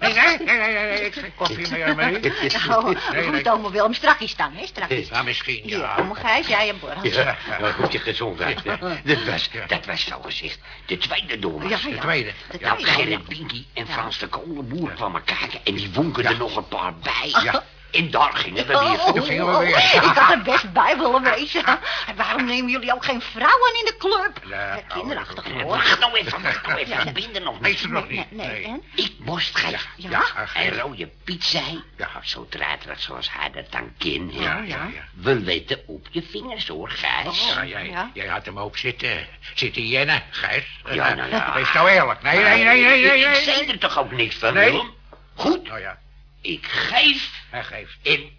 Nee, 0.00 0.12
nee, 0.14 0.38
nee, 0.58 0.72
nee, 0.72 1.00
ik 1.04 1.14
geen 1.14 1.34
koffie 1.34 1.68
meer 1.70 1.94
mee. 1.94 2.20
Nou, 2.66 2.96
Nee, 3.12 3.22
goed, 3.24 3.32
nee. 3.32 3.50
ome 3.52 3.70
Willem, 3.70 3.94
strakjes 3.94 4.36
dan, 4.36 4.52
hè? 4.54 4.66
Strakjes. 4.66 5.08
Ja, 5.08 5.22
misschien, 5.22 5.60
Ja, 5.64 5.78
ja. 5.78 6.08
Gijs, 6.14 6.46
jij 6.46 6.68
en 6.68 6.78
Borg. 6.80 7.14
Ja, 7.14 7.36
nou, 7.60 7.72
goed 7.72 7.92
je 7.92 7.98
gezondheid. 7.98 8.60
hè. 8.64 8.76
Dat 9.14 9.24
was, 9.24 9.50
dat 9.66 9.84
was 9.86 10.04
zo 10.04 10.20
gezegd. 10.22 10.58
De 10.86 10.98
tweede 10.98 11.38
doormas. 11.38 11.82
Ja, 11.82 11.90
De 11.90 11.98
tweede. 11.98 12.32
De 12.50 12.58
Ja, 12.60 12.74
tweede. 12.74 12.90
Gerrit 12.90 13.28
Binky 13.28 13.64
en 13.74 13.86
Frans 13.86 14.18
de 14.18 14.28
Kolenboer 14.40 14.90
kwamen 14.90 15.24
kijken 15.24 15.60
en 15.64 15.74
die 15.74 15.90
wonken 15.92 16.24
er 16.24 16.38
nog 16.38 16.56
een 16.56 16.68
paar 16.68 16.94
bij. 17.02 17.34
Ja. 17.42 17.64
En 17.94 18.10
daar 18.10 18.32
gingen 18.34 18.66
we 18.66 18.74
Oh, 18.74 18.90
weer. 18.90 19.00
oh, 19.22 19.26
gingen 19.26 19.46
we 19.46 19.52
oh, 19.52 19.58
weer. 19.58 19.76
Ik 19.94 20.00
had 20.14 20.30
er 20.32 20.42
best 20.42 20.72
bij 20.72 20.96
willen 20.98 21.22
wezen. 21.22 21.64
En 22.06 22.16
waarom 22.16 22.44
nemen 22.44 22.70
jullie 22.70 22.92
ook 22.94 23.04
geen 23.04 23.20
vrouwen 23.20 23.74
in 23.78 23.84
de 23.84 23.94
club? 23.98 24.40
Ja, 24.48 24.56
Ja, 24.60 24.66
nou, 24.74 24.82
kinderachtig 24.86 25.44
Eh, 25.44 25.52
hoor. 25.52 25.64
Wacht 25.66 25.98
nou 26.00 26.12
even, 26.16 26.42
wacht 26.42 26.66
nou 26.66 26.78
even. 26.78 26.96
Ja. 26.96 27.04
Ik 27.04 27.12
ben 27.14 27.34
er 27.34 27.40
nog 27.42 27.60
niet. 27.60 27.78
ze 27.78 27.88
nog 27.88 28.08
niet? 28.08 28.30
nee, 28.30 28.64
en? 28.64 28.82
Ik 28.94 29.12
moest 29.18 29.56
geven. 29.58 29.80
Ja? 29.96 30.08
Ja, 30.10 30.24
En 30.54 30.78
Rode 30.78 31.08
Piet 31.24 31.44
zei, 31.44 31.82
Ja. 31.96 32.08
zo 32.22 32.46
treiterig 32.50 33.00
zoals 33.00 33.28
hij 33.32 33.50
dat 33.50 33.72
dan 33.72 33.92
kent. 33.98 34.34
Ja, 34.34 34.40
ja, 34.40 34.64
ja. 34.66 35.02
We 35.14 35.34
letten 35.34 35.82
op 35.86 36.06
je 36.10 36.22
vingers 36.22 36.68
hoor, 36.68 36.88
Gijs. 36.90 37.52
Ja, 37.54 37.64
jij, 37.64 37.86
Ja. 37.86 38.10
jij 38.14 38.26
had 38.26 38.44
hem 38.44 38.58
ook 38.58 38.76
zitten, 38.76 39.26
zitten 39.54 39.86
jennen, 39.86 40.22
Gijs. 40.30 40.80
Ja, 40.90 41.14
nou 41.14 41.30
ja. 41.30 41.52
Wees 41.54 41.72
nou 41.72 41.88
eerlijk. 41.88 42.22
Nee, 42.22 42.36
nee, 42.38 42.64
nee, 42.64 42.82
nee, 42.82 43.00
nee. 43.02 43.18
Ik 43.20 43.26
nee. 43.26 43.42
zei 43.42 43.66
er 43.66 43.78
toch 43.78 43.98
ook 43.98 44.10
niks 44.10 44.36
van, 44.36 44.54
Nee. 44.54 44.70
Willem? 44.70 44.94
Goed, 45.34 45.70
Oh 45.70 45.78
ja, 45.78 45.98
ik 46.40 46.66
geef 46.66 47.30
hij 47.54 47.64
geeft. 47.64 47.96
in... 48.02 48.32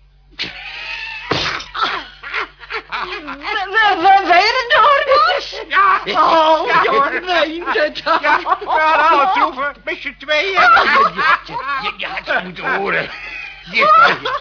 We, 3.95 4.65
doornas? 4.69 5.61
Ja, 5.67 6.01
Oh, 6.21 6.67
Ja. 6.67 6.81
je 6.83 7.21
meent 7.21 7.73
het. 7.79 7.97
ja, 8.21 8.39
we 8.39 8.65
hadden 8.65 9.09
alle 9.09 9.31
troeven, 9.33 9.75
met 9.83 9.97
z'n 10.01 10.15
tweeën. 10.19 10.51
Je, 11.83 11.93
je 11.97 12.05
had 12.07 12.25
het 12.25 12.43
moeten 12.43 12.75
horen. 12.75 13.09
Die, 13.71 13.85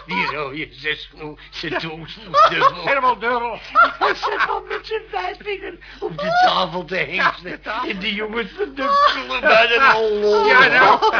die 0.05 0.25
rode 0.35 0.67
zes 0.71 1.09
sloeg 1.09 1.39
zijn 1.49 1.77
tong 1.77 2.09
sloeg 2.09 2.47
dubbel. 2.49 2.85
Helemaal 2.87 3.19
dubbel. 3.19 3.59
Hij 3.99 4.15
zat 4.15 4.49
al 4.49 4.63
met 4.67 4.79
zijn 4.87 5.01
vijfvinger 5.11 5.73
op 5.99 6.17
de 6.17 6.41
tafel 6.45 6.85
te 6.85 6.95
hengsten. 6.95 7.63
En 7.63 7.99
die 7.99 8.13
jongens 8.13 8.51
van 8.57 8.73
de 8.75 9.11
club 9.27 9.53
hadden 9.53 9.81
al 9.81 10.11
lol. 10.11 10.47
Ja, 10.47 10.67
nou. 10.67 10.99
Oh, 11.01 11.19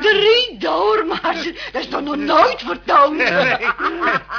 drie 0.00 0.58
doormaars. 0.58 1.44
Dat 1.72 1.82
is 1.82 1.88
toch 1.88 2.00
nog 2.02 2.16
nooit 2.16 2.62
vertoond? 2.66 3.16
Nee. 3.16 3.56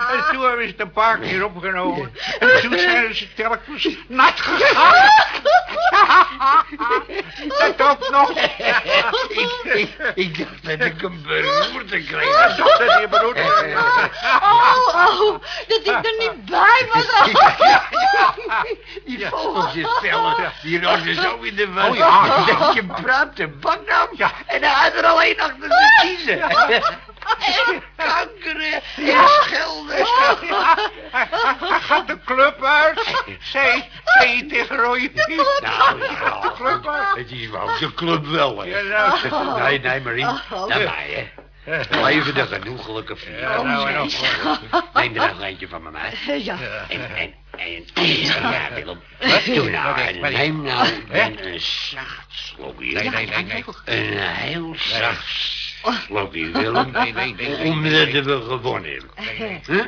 En 0.09 0.25
toen 0.31 0.41
hebben 0.41 0.65
ze 0.65 0.71
het 0.71 0.79
een 0.79 0.91
paar 0.91 1.17
keer 1.17 1.45
opgenomen. 1.45 2.13
En 2.39 2.61
toen 2.61 2.79
zijn 2.79 3.15
ze 3.15 3.33
telkens 3.33 3.87
nat 4.07 4.33
gegaan. 4.35 5.09
Dat 7.57 7.81
ook 7.81 8.09
nog. 8.09 8.29
ik, 9.29 9.51
ik, 9.73 9.89
ik 10.15 10.37
dacht 10.37 10.79
dat 10.79 10.87
ik 10.87 11.01
een 11.01 11.21
beroerte 11.27 11.97
kreeg. 12.03 12.57
Dat 12.91 13.01
je 13.01 13.07
bedoelt. 13.09 13.37
Oh, 13.37 14.87
oh, 14.95 15.41
dat 15.67 15.79
ik 15.79 15.87
er 15.87 16.15
niet 16.19 16.45
bij 16.45 16.89
was. 16.93 17.05
Die 19.05 19.27
vogeltjes 19.27 19.87
stellen, 19.97 20.51
die 20.61 20.81
rozen 20.83 21.15
zo 21.15 21.37
in 21.41 21.55
de 21.55 21.73
wand. 21.73 21.89
Oh 21.89 21.95
ja. 21.95 22.45
Dat 22.45 22.73
je 22.73 22.85
praat 23.01 23.35
de 23.35 23.47
bak 23.47 23.79
nam. 23.87 24.07
Ja. 24.11 24.31
En 24.45 24.61
hij 24.63 24.71
had 24.71 24.93
er 24.93 25.05
alleen 25.05 25.41
achter 25.41 25.69
te 25.69 26.01
kiezen. 26.01 26.41
En 26.41 27.83
kankeren 27.95 28.73
en 28.95 29.27
schelden. 29.27 30.05
Gaat 31.81 32.07
de 32.07 32.17
club 32.25 32.63
uit. 32.63 33.01
Zei 33.39 33.83
je 34.37 34.45
tegen 34.45 34.77
Roy. 34.77 35.11
Nou, 35.61 35.99
De 35.99 36.07
ja. 36.23 36.51
club 36.55 36.87
uit. 36.87 37.15
Het 37.17 37.31
is 37.31 37.49
wel 37.49 37.65
de 37.79 37.93
club 37.93 38.25
wel, 38.25 38.59
hè. 38.61 38.65
Ja, 38.65 38.81
nou. 39.29 39.61
Nee, 39.61 39.79
nee, 39.79 40.01
Marien. 40.01 40.27
Oh. 40.27 40.67
Daarbij, 40.67 41.29
hè. 41.35 41.40
Leven 41.89 42.33
de 42.33 42.45
genoegelijke 42.45 43.13
Ja, 43.13 43.19
vier. 43.55 43.63
nou 43.65 43.89
en 43.89 44.01
op. 44.01 44.09
Neem 44.93 45.15
er 45.15 45.27
nog 45.29 45.41
eentje 45.41 45.67
van 45.67 45.83
me 45.83 45.91
mee. 45.91 46.43
Ja. 46.43 46.57
En, 46.89 47.15
en, 47.15 47.33
en, 47.57 47.85
ja, 47.93 48.69
Willem. 48.73 48.99
Doe 49.45 49.69
nou, 49.69 49.95
Wat 49.95 50.09
is- 50.09 50.19
wat 50.19 50.29
is- 50.29 50.37
neem 50.37 50.61
nou 50.61 50.87
een, 51.09 51.45
een 51.53 51.59
zacht 51.59 52.25
slokje. 52.29 52.93
Nee, 52.93 53.09
nee, 53.09 53.27
nee, 53.27 53.43
nee. 53.43 53.63
Een 53.85 54.17
heel 54.19 54.75
zacht 54.77 55.25
Sloppy 56.05 56.51
Willem. 56.51 56.91
Nee, 56.91 57.13
nee, 57.13 57.33
nee, 57.35 57.57
nee, 57.57 57.71
Omdat 57.71 58.25
we 58.25 58.41
gewonnen 58.47 58.91
hebben. 58.91 59.63
Huh? 59.67 59.85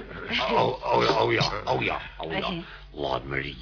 Oh, 0.52 0.94
oh, 0.94 1.22
oh 1.22 1.34
ja, 1.34 1.52
oh 1.66 1.84
ja, 1.84 2.02
oh 2.18 2.34
ja. 2.38 2.52
Laat 2.92 3.24
me 3.24 3.42
die 3.42 3.58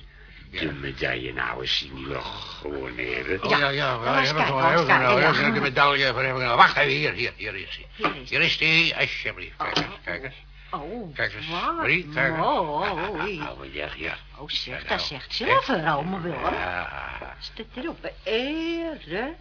de 0.52 0.72
medaille 0.74 1.34
nou 1.34 1.62
eens 1.62 1.88
we 1.94 2.20
gewonnen 2.22 3.14
hebben. 3.14 3.44
Oh, 3.44 3.50
ja, 3.60 3.70
ja, 3.70 3.98
laat 3.98 4.20
we 4.20 4.26
hebben 4.26 4.46
kijken, 4.46 4.86
gewoon 4.86 5.00
heel 5.00 5.20
ja. 5.20 5.52
De 5.52 5.60
medaille 5.60 6.12
voor 6.14 6.24
hebben. 6.24 6.56
Wacht 6.56 6.78
even, 6.78 6.92
hier, 6.92 7.12
hier, 7.14 7.34
hier 7.36 7.56
is 7.56 7.76
hij. 7.76 8.12
Hier 8.12 8.22
is 8.22 8.30
Hier 8.30 8.42
is 8.42 8.58
die, 8.58 8.96
alsjeblieft. 8.96 9.56
Kijk 9.58 9.78
eens, 9.78 9.86
kijk 10.04 10.24
eens. 10.24 10.36
Oh, 10.72 11.16
Kijk 11.16 11.34
eens, 11.34 11.48
wat 11.50 11.76
Marie, 11.76 12.10
kijk 12.14 12.36
eens. 12.36 12.46
mooi. 12.46 13.38
Nou, 13.38 13.70
zeg 13.74 13.96
je? 13.96 14.12
Oh, 14.38 14.50
zeg, 14.50 14.80
dat 14.80 14.88
nou. 14.88 15.00
zegt 15.00 15.34
zilver, 15.34 15.96
ome 15.96 16.22
Willem. 16.22 16.54
Ja, 16.54 17.36
Staat 17.40 17.66
erop, 17.76 18.12
ere, 18.24 19.36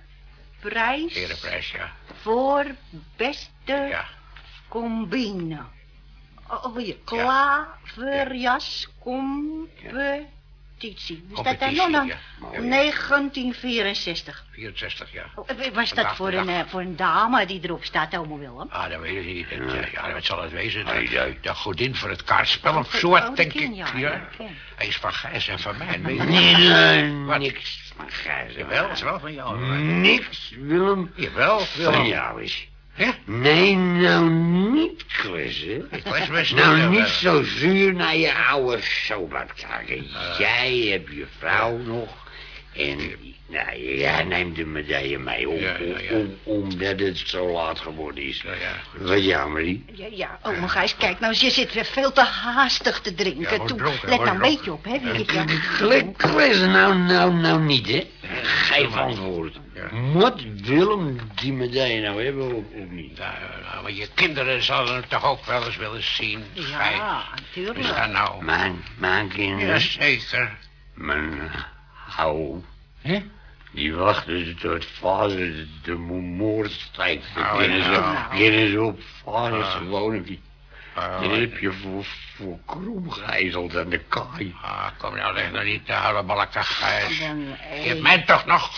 prijs 0.61 1.15
erenprijs, 1.15 1.71
ja. 1.71 1.93
voor 2.23 2.67
beste 3.17 3.51
Ja, 3.67 4.05
combine. 4.69 5.61
Oh, 6.49 6.77
hier, 6.77 6.97
klaverjas 7.05 8.89
competitie. 10.81 11.25
Nog 11.29 11.91
dan? 11.91 12.07
ja. 12.07 12.17
1964. 12.51 14.45
64, 14.51 15.13
ja. 15.13 15.25
Oh, 15.35 15.49
Was 15.73 15.93
dat 15.93 16.17
voor 16.17 16.33
een, 16.33 16.49
eh, 16.49 16.61
voor 16.67 16.81
een 16.81 16.97
dame 16.97 17.47
die 17.47 17.61
erop 17.63 17.85
staat, 17.85 18.17
ome 18.17 18.39
Willem? 18.39 18.69
Ah, 18.71 18.91
dat 18.91 19.01
weet 19.01 19.17
ik 19.17 19.35
niet. 19.35 19.49
Dat, 19.51 19.73
eh, 19.75 19.93
ja, 19.93 20.13
wat 20.13 20.25
zal 20.25 20.43
het 20.43 20.53
wezen? 20.53 20.85
De, 20.85 21.55
godin 21.55 21.95
voor 21.95 22.09
het 22.11 22.25
kaartspel 22.25 22.77
of 22.77 22.95
zo, 22.95 23.11
dat 23.11 23.37
denk 23.37 23.53
ik. 23.53 23.75
ja, 23.75 23.93
dat. 24.39 24.47
Hij 24.77 24.87
is 24.87 24.97
van 24.97 25.13
Gijs 25.13 25.49
en 25.49 25.59
van 25.59 25.77
mij. 25.79 26.01
weet 26.03 26.17
je. 26.17 26.23
Nee, 26.23 26.57
nee, 26.57 27.25
Wat? 27.25 27.39
niks 27.39 27.93
van 27.97 28.11
Gijs. 28.11 28.55
Jawel, 28.55 28.83
het 28.89 28.97
is 28.97 29.03
wel 29.03 29.21
van 29.21 29.33
jou. 29.33 29.59
Niks, 29.83 30.55
Willem. 30.61 31.13
Jawel, 31.15 31.59
Van 31.61 31.83
Willem. 31.93 32.07
jou 32.07 32.43
is. 32.43 32.69
Hè? 32.93 33.11
Nee, 33.25 33.77
nou 33.77 34.31
niet, 34.31 35.05
Chris, 35.07 35.61
hè? 35.61 35.97
Ik 35.97 36.05
was 36.05 36.29
best 36.29 36.55
Nou, 36.55 36.89
niet 36.89 37.07
zo 37.07 37.43
zuur 37.43 37.95
naar 37.95 38.17
je 38.17 38.35
oude 38.35 38.79
sobatkakken. 38.83 40.07
Jij 40.39 40.89
hebt 40.91 41.09
je 41.13 41.27
vrouw 41.39 41.77
nog. 41.77 42.09
En 42.75 42.99
nou, 43.47 43.77
jij 43.97 44.25
neemt 44.25 44.57
de 44.57 44.65
medaille 44.67 45.19
mee 45.19 45.49
om, 45.49 45.59
Ja, 45.61 45.77
ja, 45.81 45.99
ja. 46.01 46.17
om- 46.17 46.37
omdat 46.45 46.99
het 47.01 47.19
zo 47.19 47.53
laat 47.53 47.79
geworden 47.81 48.25
is. 48.25 48.43
Ja, 48.43 48.51
ja. 48.53 49.05
Wat 49.07 49.25
jammer, 49.25 49.63
die. 49.63 49.85
Ja, 49.93 50.07
ja, 50.11 50.39
ome 50.43 50.69
Gijs, 50.69 50.97
kijk 50.97 51.21
nou, 51.21 51.35
je 51.39 51.51
zit 51.51 51.73
weer 51.73 51.85
veel 51.85 52.13
te 52.13 52.23
haastig 52.25 53.01
te 53.01 53.15
drinken. 53.15 53.61
Let 54.07 54.19
nou 54.19 54.29
een 54.29 54.39
beetje 54.39 54.73
op, 54.73 54.85
hè, 54.85 55.13
wie 55.13 55.25
Klik, 55.79 56.05
Chris, 56.17 56.59
nou, 56.59 56.99
nou, 56.99 57.33
nou 57.35 57.61
niet, 57.61 57.87
hè? 57.89 58.07
Geef 58.43 58.97
antwoord. 58.97 59.61
Ja. 59.75 59.89
Moet 59.93 60.45
Willem 60.67 61.19
die 61.35 61.53
medaille 61.53 62.01
nou 62.01 62.25
hebben 62.25 62.55
of, 62.55 62.65
of 62.83 62.89
niet? 62.91 63.19
Nou, 63.19 63.33
nou, 63.71 63.83
maar 63.83 63.93
je 63.93 64.09
kinderen 64.15 64.63
zullen 64.63 64.95
het 64.97 65.09
toch 65.11 65.25
ook 65.25 65.45
wel 65.45 65.67
eens 65.67 65.77
willen 65.77 66.03
zien. 66.03 66.45
Gij. 66.55 66.95
Ja, 66.95 67.23
natuurlijk. 67.35 67.87
ga 67.87 68.07
nou. 68.07 68.45
Mijn, 68.45 68.85
mijn 68.99 69.29
kinderen, 69.29 69.67
Jazeker. 69.67 70.57
mijn 70.95 71.51
hou, 72.07 72.63
Hè? 73.01 73.23
die 73.73 73.95
wachten 73.95 74.57
tot 74.61 74.85
vader 74.85 75.37
de, 75.37 75.67
de 75.83 75.95
moord 75.95 76.71
steekt. 76.71 77.27
Dan 77.35 77.45
Oh, 77.45 77.57
kunnen 78.37 78.71
ze, 78.73 78.81
op 78.83 79.01
vaders 79.23 79.75
Ah. 79.75 79.89
woning. 79.89 80.29
Oh, 80.29 80.37
Dan 80.95 81.31
heb 81.41 81.59
je 81.59 81.73
voor, 81.73 82.05
voor 82.35 82.59
krom 82.67 83.11
geijzeld 83.11 83.77
aan 83.77 83.89
de 83.89 83.99
kaai. 83.99 84.55
ah, 84.63 84.87
kom 84.99 85.17
nou, 85.17 85.35
leg 85.35 85.53
nou 85.53 85.65
niet 85.65 85.87
te 85.87 85.93
houden, 85.93 86.27
balken 86.27 86.65
Gijs. 86.65 87.19
Dan, 87.19 87.39
Je 87.83 87.89
hebt 87.89 88.01
mij 88.03 88.23
toch 88.23 88.47
nog... 88.47 88.71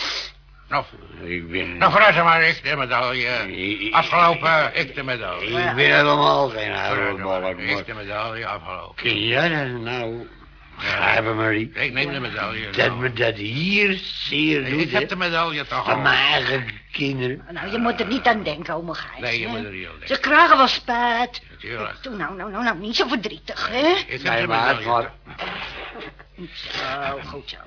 Nog, 0.69 0.87
Ik 1.23 1.51
ben, 1.51 1.77
nog 1.77 1.91
vooruit 1.91 2.15
maar, 2.15 2.43
ik 2.43 2.63
de 2.63 2.75
medaille. 2.75 3.89
Afgelopen, 3.91 4.75
ik 4.79 4.95
de 4.95 5.03
medaille. 5.03 5.59
ik 5.59 5.75
ben 5.75 5.95
helemaal 5.95 6.49
geen 6.49 6.71
maar, 6.71 7.17
balk. 7.17 7.59
Ik 7.59 7.85
de 7.85 7.93
medaille, 7.93 8.47
afgelopen. 8.47 8.95
kun 8.95 9.19
jij 9.27 9.49
dat 9.49 9.81
nou 9.81 10.27
begrijpen, 10.75 11.35
Marie? 11.35 11.71
Ik 11.73 11.93
neem 11.93 12.11
de 12.11 12.19
medaille. 12.19 12.69
Dat 12.69 12.97
me 12.97 13.13
dat 13.13 13.35
hier 13.35 13.99
zeer 14.03 14.69
doet, 14.69 14.81
Ik 14.81 14.91
heb 14.91 15.09
de 15.09 15.15
medaille 15.15 15.65
toch 15.67 15.85
Van 15.85 15.93
al. 15.93 15.99
mijn 15.99 16.15
eigen 16.33 16.65
kinderen. 16.91 17.45
nou, 17.51 17.71
je 17.71 17.77
moet 17.77 17.99
er 17.99 18.07
niet 18.07 18.25
aan 18.25 18.43
denken, 18.43 18.73
ome 18.73 18.93
Gijs. 18.93 19.19
Nee, 19.21 19.39
je 19.39 19.47
hè. 19.47 19.51
moet 19.57 19.65
er 19.65 19.71
niet 19.71 19.87
aan 19.87 19.93
Ze 19.93 20.07
denken. 20.07 20.21
krijgen 20.29 20.57
wel 20.57 20.67
spijt. 20.67 21.41
Natuurlijk. 21.51 22.03
Doe 22.03 22.15
nou, 22.15 22.35
nou, 22.35 22.51
nou, 22.51 22.63
nou, 22.63 22.77
niet 22.79 22.95
zo 22.95 23.07
verdrietig, 23.07 23.69
hè? 23.69 23.87
Ik 23.87 24.21
heb 24.21 24.21
Nee, 24.23 24.41
de 24.41 24.47
maar, 24.47 24.75
medaille. 24.75 25.09
maar 25.25 27.11
Zo, 27.11 27.19
goed 27.29 27.49
zo. 27.49 27.57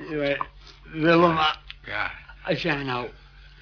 Willem, 0.92 1.38
Ja, 1.84 2.10
als 2.44 2.62
jij 2.62 2.74
nou 2.82 3.06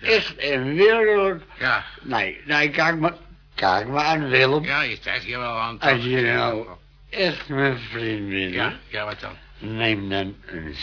echt 0.03 0.37
en 0.37 0.77
werkelijk... 0.77 1.43
ja, 1.59 1.85
Nee, 2.03 2.41
nee, 2.45 2.71
kijk 2.71 2.99
maar, 2.99 3.13
kijk 3.55 3.87
maar 3.89 4.05
aan 4.05 4.29
Willem. 4.29 4.65
ja, 4.65 4.81
je 4.83 4.99
krijgt 4.99 5.25
hier 5.25 5.39
wel 5.39 5.59
aan. 5.59 5.81
Als 5.81 6.05
je 6.05 6.21
nou 6.21 6.67
echt 7.15 7.49
mijn 7.49 7.79
vriend 7.79 8.29
bent, 8.31 8.55
Ja, 8.55 8.79
ja, 8.89 9.05
wat 9.05 9.21
dan? 9.21 9.37
neem 9.59 10.09
dan 10.09 10.35
een 10.47 10.75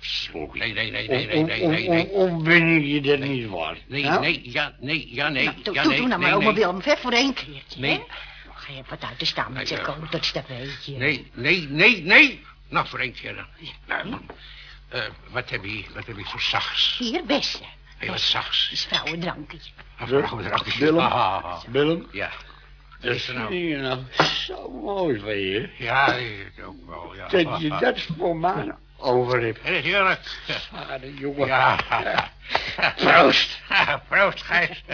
slokje. 0.00 0.58
Nee, 0.58 0.72
nee, 0.72 0.90
nee, 0.90 1.08
nee, 1.08 1.26
nee, 1.26 1.42
nee, 1.44 1.66
nee, 1.66 1.88
nee. 1.88 2.08
of, 2.08 2.42
ben 2.42 2.76
ik 2.76 2.84
je 2.84 3.00
dat 3.00 3.18
niet 3.18 3.48
waard? 3.48 3.78
Nee, 3.88 4.02
Nou? 4.02 4.20
nee, 4.20 4.40
ja, 4.50 4.74
nee, 4.80 5.08
ja, 5.14 5.28
nee, 5.28 5.44
Nou, 5.44 5.62
doe, 5.62 5.74
ja, 5.74 5.86
nee, 5.86 5.98
doe 5.98 6.06
nou 6.06 6.20
maar, 6.20 6.30
nee, 6.30 6.38
nee. 6.46 6.52
Willem, 6.54 6.82
ver 6.82 6.98
voor 6.98 7.12
één 7.12 7.34
keertje, 7.34 7.80
Nee. 7.80 7.90
hè? 7.92 8.02
Ga 8.54 8.72
je 8.72 8.82
wat 8.88 9.04
uit 9.04 9.20
met 9.36 9.48
Nee, 9.54 9.66
je 9.66 9.74
ja. 9.74 9.82
koters, 9.82 10.32
dat 10.32 10.46
weet 10.48 10.84
je. 10.84 10.92
Nee, 10.96 11.30
nee, 11.32 11.66
nee, 11.68 12.02
nee. 12.02 12.40
Nog 12.68 12.88
voor 12.88 12.98
één 12.98 13.12
keer 13.12 13.34
dan. 13.34 13.46
Nou, 13.86 14.20
eh, 14.88 15.02
wat 15.30 15.50
heb 15.50 15.64
je, 15.64 15.84
wat 15.94 16.06
heb 16.06 16.16
je 16.16 16.24
voor 16.24 16.40
zachts? 16.40 16.96
Hier, 16.98 17.24
beste. 17.24 17.62
Heel 17.98 18.10
wat 18.10 18.20
zachts. 18.20 18.68
is 18.72 18.84
vrouwendrankje. 18.84 19.58
We 20.06 20.16
er 20.16 20.76
Willem? 20.78 20.98
Ah, 20.98 21.12
ah, 21.12 21.44
ah. 21.44 21.62
Willem, 21.68 22.06
Ja. 22.12 22.30
Dat 23.04 23.14
is 23.14 23.24
vind 23.24 23.38
nou? 23.38 23.54
ik 23.54 23.78
nou 23.78 23.98
zo 24.46 24.70
mooi 24.70 25.20
van 25.20 25.38
je. 25.38 25.68
Ja, 25.78 26.14
ik 26.14 26.52
ook 26.66 26.86
wel, 26.86 27.14
ja. 27.14 27.28
Dat 27.28 27.60
je 27.60 27.68
dat 27.80 28.00
voor 28.18 28.36
mij 28.36 28.74
over 28.98 29.42
hebt. 29.42 29.60
Ja, 29.64 30.02
natuurlijk. 30.02 30.20
Vader, 30.72 31.10
jongen. 31.10 31.46
Ja. 31.46 31.76
Proost. 32.96 33.60
Proost, 34.08 34.42
Gijs. 34.42 34.84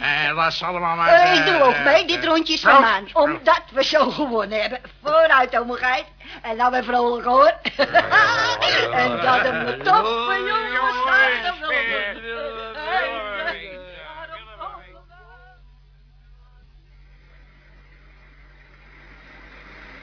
En 0.00 0.34
laat 0.34 0.54
ze 0.54 0.64
allemaal 0.64 0.96
maar... 0.96 1.34
Ik 1.34 1.44
doe 1.46 1.62
ook 1.62 1.74
eh, 1.74 1.84
mee, 1.84 2.06
dit 2.06 2.18
eh, 2.18 2.24
rondje 2.24 2.54
is 2.54 2.60
van 2.60 2.80
mij. 2.80 3.04
Omdat 3.12 3.62
we 3.72 3.84
zo 3.84 4.10
gewonnen 4.10 4.60
hebben. 4.60 4.80
Vooruit, 5.02 5.58
Gijs. 5.68 6.04
En 6.42 6.56
nou 6.56 6.70
weer 6.70 6.84
vrolijk, 6.84 7.26
hoor. 7.26 7.52
en 9.02 9.08
dat 9.16 9.40
hem 9.40 9.66
de 9.66 9.76
top 9.82 10.06
van 10.06 10.38
jongens 10.44 10.96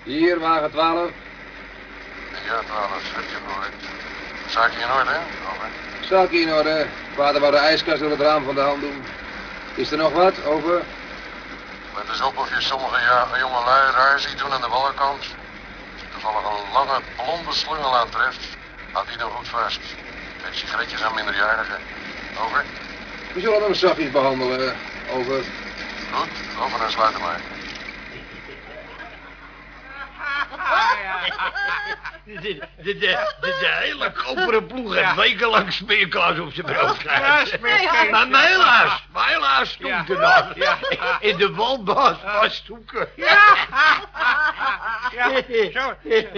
Hier, 0.09 0.39
wagen 0.39 0.71
12. 0.71 1.11
Ja, 2.45 2.59
12, 2.65 3.15
heb 3.15 3.23
je 3.29 3.37
gehoord. 3.45 3.73
Zaakje 4.47 4.79
in 4.79 4.91
orde, 4.91 5.09
hè? 5.09 5.21
Over. 5.51 5.69
Zaakje 6.09 6.39
in 6.39 6.53
orde. 6.53 6.87
Vader 7.15 7.41
wou 7.41 7.51
de 7.51 7.57
ijskast 7.57 7.99
door 7.99 8.09
het 8.09 8.19
raam 8.19 8.43
van 8.45 8.55
de 8.55 8.61
hand 8.61 8.81
doen. 8.81 9.03
Is 9.75 9.91
er 9.91 9.97
nog 9.97 10.11
wat? 10.11 10.45
Over. 10.45 10.83
Let 11.95 12.09
eens 12.09 12.21
op 12.21 12.37
of 12.37 12.49
je 12.55 12.61
sommige 12.61 12.99
ja, 12.99 13.27
jonge 13.39 13.65
lui 13.65 13.91
raar 13.91 14.19
ziet 14.19 14.37
doen 14.37 14.51
aan 14.51 14.61
de 14.61 14.67
wallenkant. 14.67 15.19
Als 15.19 16.01
je 16.01 16.07
toevallig 16.11 16.43
een 16.43 16.71
lange 16.73 16.99
blonde 17.15 17.53
slungel 17.53 17.97
aantreft, 17.97 18.43
houd 18.91 19.07
die 19.07 19.17
dan 19.17 19.31
goed 19.31 19.47
vast. 19.47 19.81
Geef 20.43 20.55
sigaretjes 20.55 21.03
aan 21.03 21.15
minderjarigen. 21.15 21.79
Over. 22.43 22.65
We 23.33 23.39
zullen 23.39 23.63
hem 23.63 23.73
zachtjes 23.73 24.11
behandelen. 24.11 24.75
Over. 25.11 25.43
Goed, 26.13 26.33
over 26.63 26.81
en 26.85 26.91
sluiten 26.91 27.21
maar. 27.21 27.58
De, 32.25 32.33
de, 32.41 32.67
de, 32.83 32.97
de, 33.41 33.67
hele 33.79 34.11
koperen 34.11 34.65
ploeg 34.67 34.95
heeft 34.95 35.15
wekenlang 35.15 35.73
smeerklaas 35.73 36.39
op 36.39 36.53
zijn 36.53 36.65
brood 36.65 36.97
gehad. 36.99 37.59
Maar 38.29 38.45
helaas, 38.47 39.03
maar 39.13 39.27
helaas 39.27 39.69
stond 39.69 39.89
Ja. 39.89 40.05
er 40.09 40.19
nog. 40.19 40.51
Ja. 40.55 40.77
In 41.19 41.37
de 41.37 41.53
waldbaas 41.55 42.17
vasthoeken. 42.25 43.07
Ja, 43.15 43.55
zo, 45.73 45.93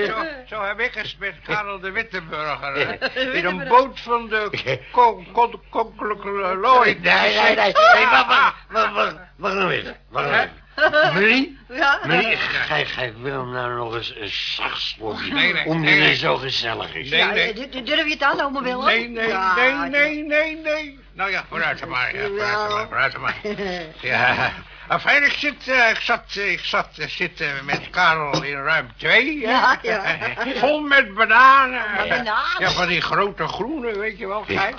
zo, 0.05 0.25
zo 0.49 0.63
heb 0.63 0.79
ik 0.79 0.95
eens 0.95 1.15
met 1.19 1.35
Karel 1.43 1.79
de 1.79 1.91
Wittenburger. 1.91 2.75
eh, 2.99 3.35
In 3.35 3.45
een 3.45 3.67
boot 3.67 3.99
van 3.99 4.27
de 4.27 4.79
kon- 4.91 5.31
kon- 5.31 5.61
Koninklijke 5.69 6.57
Looi. 6.61 6.99
Nee, 7.01 7.33
nee, 7.35 7.55
nee. 7.55 7.55
Nee, 7.55 8.05
wacht, 8.05 8.27
wacht, 8.27 8.55
wacht, 8.69 8.93
wacht, 8.93 9.15
wacht 9.37 9.53
nou 9.55 9.71
even. 9.71 9.95
Wacht 10.09 10.25
nou 10.29 10.37
even. 10.41 10.59
Marie, 10.89 11.59
Ja? 11.69 11.99
Marie, 12.07 12.37
geef, 12.37 12.93
geef 12.93 13.11
Willem 13.21 13.51
nou 13.51 13.75
nog 13.75 13.95
eens 13.95 14.13
een 14.15 14.29
zacht 14.29 14.81
slokje. 14.81 15.33
Nee, 15.33 15.53
nee, 15.53 15.65
omdat 15.65 15.83
nee, 15.89 15.99
nee. 15.99 16.09
het 16.09 16.17
zo 16.19 16.35
gezellig 16.37 16.95
is. 16.95 17.09
Nee, 17.09 17.19
Ja, 17.19 17.31
nee. 17.31 17.53
d- 17.53 17.85
Durf 17.85 18.03
je 18.05 18.09
het 18.13 18.23
aan, 18.23 18.41
ome 18.41 18.61
Willem? 18.61 18.85
Nee, 18.85 19.07
nee, 19.09 19.27
Ja, 19.27 19.53
nee, 19.55 19.73
nee, 19.89 20.23
nee, 20.23 20.57
nee. 20.57 20.99
Nou 21.13 21.31
ja, 21.31 21.43
vooruit 21.49 21.79
dan 21.79 21.89
maar. 21.89 22.15
Ja, 22.15 22.27
vooruit 22.27 22.51
dan 22.57 22.71
maar, 22.71 22.87
vooruit 22.87 23.11
dan 23.11 23.21
maar. 23.21 23.35
Ja, 24.01 24.51
Enfin, 24.89 25.23
ik 25.23 25.31
zit, 25.31 25.67
eh, 25.67 25.89
ik 25.89 25.97
zat, 25.99 26.35
ik 26.35 26.59
zat 26.63 26.93
te 26.95 27.07
zitten 27.09 27.65
met 27.65 27.89
Karel 27.89 28.43
in 28.43 28.63
ruim 28.63 28.89
twee. 28.97 29.45
hè? 29.45 29.51
Ja, 29.51 29.77
ja. 29.81 30.01
Vol 30.59 30.79
met 30.81 31.13
bananen. 31.13 31.81
bananen? 31.97 32.33
Ja, 32.57 32.69
van 32.69 32.87
die 32.87 33.01
grote 33.01 33.47
groene, 33.47 33.97
weet 33.97 34.17
je 34.17 34.27
wel, 34.27 34.43
Gijs? 34.47 34.73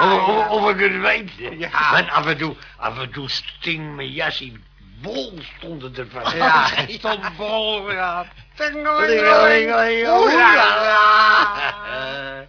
Of, 0.00 0.28
of, 0.28 0.48
of 0.48 0.70
ik 0.70 0.80
het 0.80 1.00
weet. 1.00 1.30
Ja. 1.58 1.90
Want 1.92 2.10
af 2.10 2.26
en 2.26 2.36
toe, 2.36 2.56
af 2.76 2.98
en 2.98 3.10
toe 3.12 3.28
sting 3.30 3.94
mijn 3.96 4.10
jasje 4.10 4.52
bol 5.02 5.32
stonden 5.56 5.96
ervan. 5.96 6.36
Ja, 6.36 6.68
het 6.70 6.90
stond 6.90 7.36
bol, 7.36 7.92
ja. 7.92 8.26
Tingelingeling. 8.54 9.70
Eh, 9.70 10.10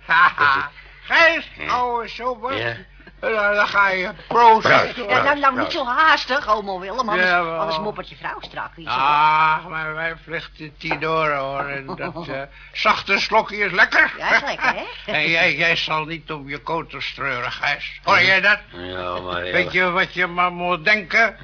Haha. 0.06 0.70
Gijs, 1.04 1.50
ouwe 1.68 2.08
sober. 2.08 2.58
Ja. 2.58 2.76
Dan, 3.20 3.68
ga 3.68 3.90
je 3.90 4.10
proosten. 4.28 4.94
Proost. 4.94 5.10
Ja, 5.10 5.24
nou, 5.24 5.40
nou 5.40 5.60
niet 5.60 5.72
zo 5.72 5.86
haastig, 5.86 6.56
omo 6.56 6.80
Willem, 6.80 7.10
anders, 7.10 7.28
Ja, 7.28 7.44
wel. 7.44 7.60
anders 7.60 7.80
moppert 7.80 8.10
je 8.10 8.16
vrouw 8.16 8.40
wel. 8.76 8.88
Ah, 8.88 9.66
maar 9.66 9.94
wij 9.94 10.16
vluchten 10.24 10.78
tien 10.78 11.00
door, 11.00 11.30
hoor. 11.30 11.66
En 11.66 11.86
dat 11.86 12.28
eh, 12.28 12.42
zachte 12.74 13.20
slokje 13.20 13.58
is 13.58 13.72
lekker. 13.72 14.14
Ja, 14.18 14.36
is 14.36 14.42
lekker, 14.42 14.74
hè? 14.74 14.84
En 15.14 15.30
jij, 15.30 15.56
jij 15.56 15.76
zal 15.76 16.06
niet 16.06 16.32
om 16.32 16.50
je 16.50 16.58
koters 16.58 17.14
treuren, 17.14 17.52
Gijs. 17.52 18.00
Hoor 18.04 18.22
jij 18.22 18.42
dat? 18.42 18.60
Ja, 18.72 19.20
maar 19.20 19.46
ja. 19.46 19.52
Weet 19.52 19.72
je 19.72 19.92
wat 19.92 20.14
je 20.14 20.28
maar 20.28 20.52
moet 20.52 20.86
denken? 20.86 21.36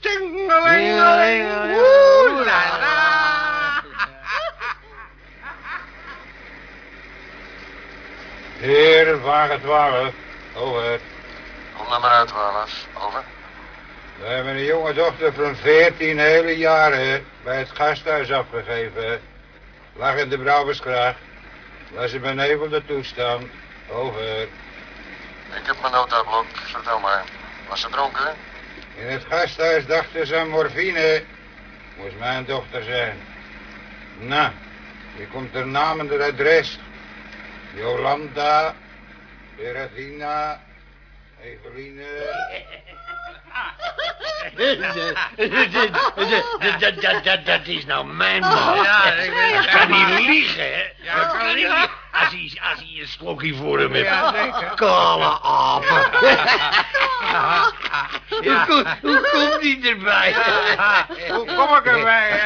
Tingelingeling, 0.00 1.46
oeh, 1.76 2.44
la, 2.44 2.62
la. 2.82 3.82
Heer, 8.58 9.20
wagen 9.20 9.60
12. 9.60 10.12
Over. 10.54 11.00
Kom 11.76 11.88
naar 11.88 12.00
maar 12.00 12.10
uit, 12.10 12.32
Wallace. 12.32 12.76
Over. 12.94 13.24
We 14.18 14.26
hebben 14.26 14.52
een 14.52 14.64
jonge 14.64 14.92
dochter 14.92 15.32
van 15.32 15.56
14 15.56 16.18
hele 16.18 16.56
jaren 16.56 17.26
bij 17.42 17.58
het 17.58 17.70
gasthuis 17.70 18.32
afgegeven. 18.32 19.20
Lag 19.92 20.16
in 20.16 20.28
de 20.28 20.38
Brouwersgracht. 20.38 21.18
Was 21.90 22.12
in 22.12 22.20
benevelde 22.20 22.84
toestand. 22.84 23.46
Over. 23.90 24.42
Ik 25.52 25.66
heb 25.66 25.76
mijn 25.80 25.92
notablok. 25.92 26.46
Vertel 26.52 26.98
maar. 26.98 27.24
Was 27.68 27.80
ze 27.80 27.88
dronken? 27.88 28.34
In 29.00 29.06
het 29.06 29.24
gasthuis 29.24 29.86
dachten 29.86 30.26
ze 30.26 30.36
aan 30.36 30.48
morfine. 30.48 31.22
Moest 31.96 32.18
mijn 32.18 32.44
dochter 32.44 32.82
zijn. 32.82 33.16
Nou, 34.18 34.52
hier 35.16 35.26
komt 35.26 35.54
haar 35.54 35.66
naam 35.66 36.00
en 36.00 36.08
haar 36.08 36.22
adres. 36.22 36.78
Jolanda, 37.74 38.74
Beratina, 39.56 40.60
Eveline. 41.42 42.02
Dat, 47.44 47.66
is 47.66 47.84
nou 47.86 48.06
mijn 48.06 48.40
man. 48.40 48.82
Ja, 48.82 49.04
ik 49.12 49.32
weet 49.32 49.52
Dat 49.54 49.64
het. 49.64 49.78
kan 49.78 49.90
niet 49.90 50.26
liegen, 50.26 50.62
hè? 50.74 50.82
Ja, 51.02 51.14
dat 51.16 51.36
kan 51.36 51.46
niet 51.46 51.54
liegen. 51.54 51.88
Als 52.12 52.28
hij, 52.28 52.60
als 52.70 52.78
hij 52.78 53.00
een 53.00 53.08
slokje 53.08 53.54
voor 53.54 53.78
hem 53.78 53.92
heeft. 53.92 54.06
Ja, 54.06 54.32
zeker. 54.32 54.72
Kale 54.74 55.38
apen. 55.42 56.02
Hoe, 58.28 58.64
kom- 58.68 58.86
hoe 59.10 59.28
komt 59.32 59.60
hij 59.62 59.78
erbij? 59.90 60.34
Hoe 61.28 61.44
kom 61.54 61.76
ik 61.76 61.84
erbij? 61.86 62.40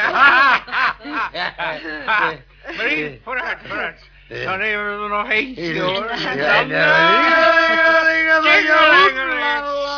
Marie, 2.77 3.21
vooruit, 3.23 3.57
vooruit. 3.67 4.09
Dan 4.27 4.57
nemen 4.57 4.97
we 4.97 5.03
er 5.03 5.09
nog 5.09 5.29
eentje, 5.29 5.81
hoor. 5.81 6.11
Ja, 6.15 6.33
Dan, 6.35 6.67
ja, 6.67 7.09
eh, 7.09 7.99
tingelingeling. 7.99 8.69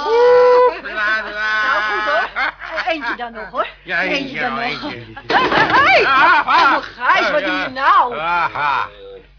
Oeh, 0.08 0.84
la, 0.84 1.24
la. 1.34 1.52
Nou, 1.64 1.84
goed 1.84 2.04
hoor. 2.12 2.30
Eh, 2.36 2.94
Eentje 2.94 3.07
dan 3.18 3.32
nog, 3.34 3.50
hoor. 3.50 3.68
Ja, 3.84 4.02
eentje 4.04 4.40
dan 4.40 4.54
nog. 4.54 4.92
Hé, 5.28 6.04
Ah, 6.06 6.48
ah. 6.48 6.78
oh, 6.78 6.84
Gijs, 6.84 7.30
wat 7.32 7.44
doe 7.46 7.56
je 7.58 7.70
nou? 7.74 8.18
Aha. 8.18 8.88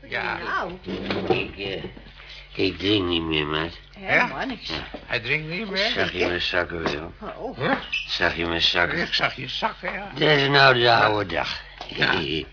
Wat 0.01 0.11
Ja. 0.11 0.37
doe 0.37 0.95
je 0.95 1.01
nou? 1.01 1.39
Ik, 1.39 1.57
eh, 1.59 1.85
ik 2.67 2.79
drink 2.79 3.05
niet 3.09 3.23
meer, 3.23 3.47
maat. 3.47 3.79
Helemaal 3.99 4.47
niks. 4.47 4.71
Hij 5.07 5.21
drinkt 5.21 5.49
niet 5.49 5.71
meer. 5.71 5.91
Zag 5.91 6.13
je 6.13 6.27
mijn 6.27 6.41
zakken 6.41 6.83
wel? 6.83 7.13
Oh. 7.37 7.59
Zag 8.09 8.37
je 8.37 8.47
mijn 8.47 8.63
zakken? 8.63 8.99
Ik 8.99 9.15
zag 9.15 9.35
je 9.35 9.49
zakken, 9.49 9.93
ja. 9.93 10.11
Dat 10.15 10.29
is 10.39 10.49
nou 10.49 10.75
de 10.75 10.93
oude 10.95 11.35
dag. 11.35 11.61
Nee, 11.97 12.47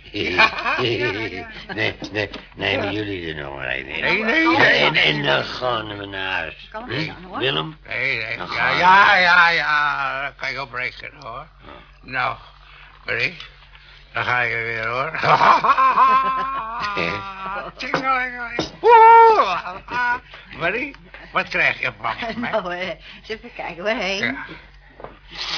nee, 2.11 2.29
nemen 2.55 2.93
jullie 2.93 3.33
er 3.35 3.43
nog 3.43 3.55
maar 3.55 3.69
een 3.75 3.85
in. 3.87 4.01
Nee, 4.01 4.23
nee, 4.23 4.47
Oh, 4.47 4.57
nee. 4.57 4.79
En, 4.79 4.95
en 4.95 5.23
dan 5.23 5.43
gaan 5.43 5.97
we 5.97 6.05
naar 6.05 6.31
huis. 6.31 6.67
Kan 6.71 6.89
Hm? 6.89 7.11
hoor. 7.27 7.37
Willem? 7.37 7.77
Nee, 7.87 8.17
nee. 8.17 8.37
Ja, 8.37 8.69
ja, 8.77 9.15
ja, 9.17 9.49
ja. 9.49 10.21
Daar 10.21 10.33
kan 10.33 10.51
je 10.51 10.61
op 10.61 10.73
rekenen, 10.73 11.21
hoor. 11.23 11.47
Nou, 12.01 12.35
Marie. 13.05 13.37
Dan 14.13 14.23
ga 14.23 14.41
je 14.41 14.55
weer, 14.55 14.87
hoor. 14.87 15.11
Tingelingeling. 17.77 18.69
Oeh. 18.81 19.61
Marie, 20.57 20.95
wat 21.31 21.47
krijg 21.47 21.79
je 21.79 21.91
van 22.01 22.15
mij? 22.19 22.33
Nou, 22.51 22.73
eh, 22.75 22.87
eens 22.87 23.27
even 23.27 23.53
kijken 23.55 23.83
waarheen. 23.83 24.37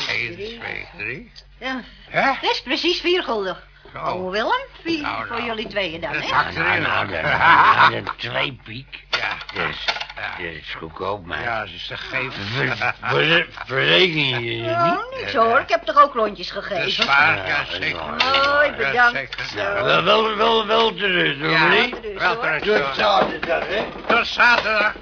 Ja. 0.08 0.14
1, 0.14 0.36
2, 0.36 0.88
3. 0.98 1.32
Ja, 1.60 1.82
Hè? 2.10 2.32
dat 2.42 2.52
is 2.52 2.62
precies 2.62 3.00
vier 3.00 3.24
gulden. 3.24 3.58
Zo. 3.94 4.00
Oh, 4.00 4.32
Willem, 4.32 4.66
vier 4.84 5.02
Nou, 5.02 5.18
voor 5.28 5.36
nou. 5.36 5.48
jullie 5.48 5.68
tweeën 5.68 6.02
dan, 6.02 6.14
Dat 6.14 6.22
hè? 6.22 6.30
Nou, 6.30 6.46
erin, 6.68 6.82
nou, 6.82 7.06
hoor. 7.08 7.22
nou, 7.22 7.90
nou, 7.92 7.92
nou, 8.02 8.04
twee 8.18 8.60
piek. 8.64 9.04
Ja, 9.10 9.38
Dus, 9.68 9.86
Ja. 10.16 10.44
dat 10.44 10.54
is 10.54 10.74
goedkoop, 10.80 11.26
maar... 11.26 11.42
ja, 11.42 11.66
ze 11.66 11.74
is 11.76 11.88
te 11.88 11.98
geven. 11.98 12.44
Ver, 12.46 12.76
ver, 13.02 13.48
verreken 13.66 14.28
je 14.30 14.46
je 14.56 14.62
niet? 14.62 14.72
Oh, 14.72 15.18
niks 15.20 15.34
hoor, 15.34 15.60
ik 15.60 15.70
heb 15.70 15.84
toch 15.84 16.02
ook 16.04 16.14
rondjes 16.14 16.50
Dat 16.54 16.64
is 16.64 16.70
gegeven. 16.70 17.06
waar, 17.06 17.38
Ja, 17.38 17.44
ja, 17.46 17.48
ja, 17.58 17.66
zeker. 17.70 18.00
ja. 18.18 18.52
Mooi, 18.54 18.68
Ja, 18.70 18.76
bedankt. 18.78 19.18
zeker. 19.18 19.46
Zo. 19.46 19.84
Wel, 19.84 20.04
wel, 20.04 20.36
wel, 20.36 20.66
wel 20.68 20.94
terug, 20.94 21.40
hoor, 21.40 21.50
Ja, 21.50 21.70
wel 21.70 22.36
hoor. 22.36 22.60
terug. 22.60 22.86
Tot 22.86 22.96
zaterdag, 22.96 23.68
hè? 23.68 23.84
Tot 24.08 24.28
zaterdag. 24.28 24.94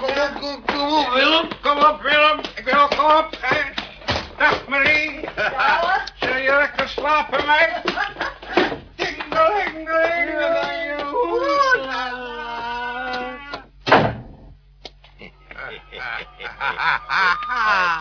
Kom 0.00 0.08
op, 0.08 0.62
kom, 0.66 0.92
op, 0.92 1.12
Willem. 1.12 1.48
Kom 1.62 1.78
op, 1.78 2.02
Willem. 2.02 2.38
Ik 2.54 2.64
wil 2.64 2.80
ook 2.82 2.96
kom 2.96 3.10
op. 3.10 3.28
Gijs. 3.40 3.64
Dag, 4.38 4.68
Marie. 4.68 5.20
Dag. 5.36 6.04
Zul 6.20 6.36
je 6.36 6.56
lekker 6.58 6.88
slapen, 6.88 7.46
meid? 7.46 7.82
Tingelingeling. 8.96 10.42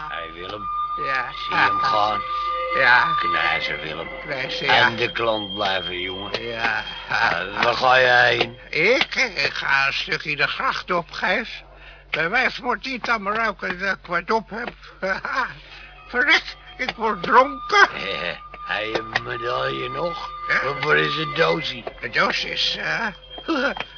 Hé, 0.09 0.31
Willem. 0.33 0.63
Ja, 1.05 1.31
Zie 1.31 1.55
je 1.55 1.61
hem 1.61 1.79
gaan? 1.79 2.21
Ja, 2.77 3.13
Knijzer, 3.19 3.79
Willem. 3.81 4.07
zie 4.49 4.65
je. 4.65 4.71
En 4.71 4.95
de 4.95 5.11
klant 5.11 5.53
blijven, 5.53 6.01
jongen. 6.01 6.43
Ja. 6.43 6.83
Uh, 7.11 7.63
waar 7.63 7.73
ga 7.73 7.95
je 7.95 8.07
heen? 8.07 8.57
Ik? 8.69 9.15
Ik 9.35 9.53
ga 9.53 9.87
een 9.87 9.93
stukje 9.93 10.35
de 10.35 10.47
gracht 10.47 10.91
op, 10.91 11.11
Gijs. 11.11 11.63
Bij 12.09 12.29
mij 12.29 12.49
wordt 12.61 12.85
niet 12.85 13.09
aan 13.09 13.23
me 13.23 13.31
ruiken 13.33 13.79
dat 13.79 13.97
ik 13.97 14.05
wat 14.05 14.31
op 14.31 14.49
heb. 14.49 14.73
Verrek, 16.13 16.55
ik 16.77 16.91
word 16.95 17.23
dronken. 17.23 17.89
Eh, 17.93 18.37
Hij 18.67 18.93
een 18.95 19.23
medaille 19.23 19.89
nog? 19.89 20.29
Ja. 20.47 20.73
Wat 20.79 20.93
is 20.95 21.15
het 21.15 21.35
doosje? 21.35 21.83
De 22.01 22.09
doos 22.09 22.43
is, 22.45 22.77
eh... 22.79 23.07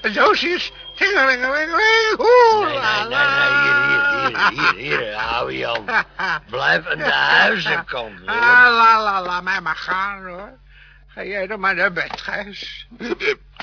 De 0.01 0.11
doos 0.13 0.43
is... 0.43 0.71
Tingelingelingeling. 0.95 2.19
Oeh, 2.19 2.65
Nee, 2.67 2.79
la, 2.79 3.03
nee, 3.03 3.09
nee, 3.09 4.23
nee, 4.23 4.31
la. 4.31 4.49
hier, 4.49 4.59
hier, 4.59 4.73
hier, 4.83 4.99
hier, 4.99 5.13
hou 5.15 5.51
je 5.51 5.67
aan. 5.67 6.05
Blijf 6.49 6.87
aan 6.87 6.97
de 6.97 7.11
huizenkant. 7.41 8.19
Ah, 8.25 8.35
la, 8.35 9.03
la, 9.03 9.21
laat 9.21 9.43
mij 9.43 9.61
maar 9.61 9.75
gaan, 9.75 10.25
hoor. 10.25 10.57
Ga 11.07 11.23
jij 11.23 11.47
dan 11.47 11.59
maar 11.59 11.75
naar 11.75 11.91
bed, 11.91 12.21
Gijs. 12.21 12.87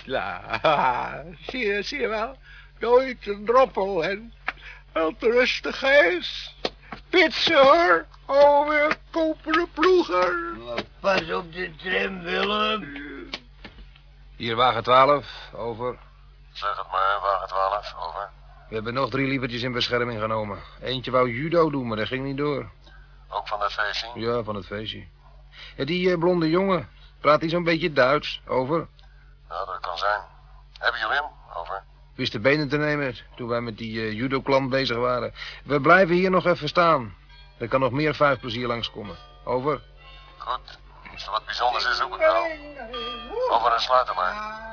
La, 0.04 0.40
zie 1.48 1.66
je, 1.66 1.82
zie 1.82 2.00
je 2.00 2.08
wel? 2.08 2.38
Nooit 2.78 3.26
een 3.26 3.44
droppel 3.44 4.04
en 4.04 4.32
wel 4.92 5.14
te 5.18 5.30
rustig, 5.30 5.78
Gijs. 5.78 6.56
Pitsen, 7.12 7.62
hoor. 7.62 8.06
Oh, 8.26 8.68
weer 8.68 8.96
koperen 9.10 9.70
ploeger. 9.72 10.56
Pas 11.00 11.30
op 11.30 11.52
de 11.52 11.74
tram, 11.76 12.20
Willem. 12.22 12.98
Hier 14.36 14.56
wagen 14.56 14.82
12, 14.82 15.26
over. 15.54 15.98
Zeg 16.52 16.76
het 16.76 16.86
maar, 16.90 17.20
wagen 17.22 17.48
12. 17.48 17.94
Over. 18.08 18.30
We 18.68 18.74
hebben 18.74 18.94
nog 18.94 19.10
drie 19.10 19.26
lievertjes 19.28 19.62
in 19.62 19.72
bescherming 19.72 20.20
genomen. 20.20 20.58
Eentje 20.80 21.10
wou 21.10 21.30
judo 21.30 21.70
doen, 21.70 21.86
maar 21.88 21.96
dat 21.96 22.06
ging 22.06 22.24
niet 22.24 22.36
door. 22.36 22.70
Ook 23.28 23.48
van 23.48 23.58
dat 23.58 23.72
feestje? 23.72 24.08
Ja, 24.14 24.42
van 24.42 24.54
het 24.54 24.66
feestje. 24.66 25.06
Ja, 25.76 25.84
die 25.84 26.10
eh, 26.10 26.18
blonde 26.18 26.50
jongen, 26.50 26.88
praat 27.20 27.40
hij 27.40 27.48
zo'n 27.48 27.64
beetje 27.64 27.92
Duits? 27.92 28.40
Over. 28.46 28.88
Ja, 29.48 29.64
dat 29.64 29.80
kan 29.80 29.98
zijn. 29.98 30.20
Hebben 30.78 31.00
jullie 31.00 31.16
hem? 31.16 31.30
Over. 31.56 31.82
Wist 32.14 32.32
de 32.32 32.40
benen 32.40 32.68
te 32.68 32.76
nemen 32.76 33.16
toen 33.36 33.48
wij 33.48 33.60
met 33.60 33.78
die 33.78 34.00
eh, 34.00 34.12
judo-klant 34.12 34.70
bezig 34.70 34.96
waren. 34.96 35.34
We 35.64 35.80
blijven 35.80 36.14
hier 36.14 36.30
nog 36.30 36.46
even 36.46 36.68
staan. 36.68 37.14
Er 37.58 37.68
kan 37.68 37.80
nog 37.80 37.92
meer 37.92 38.14
vijf 38.14 38.40
plezier 38.40 38.66
langskomen. 38.66 39.16
Over. 39.44 39.80
Goed. 40.38 40.78
Als 41.12 41.24
er 41.24 41.30
wat 41.30 41.44
bijzonders 41.44 41.86
is, 41.86 41.96
zoek 41.96 42.14
ik 42.14 42.20
wel. 42.20 42.46
Over 43.50 43.72
en 43.72 43.80
sluiten 43.80 44.14
maar. 44.14 44.70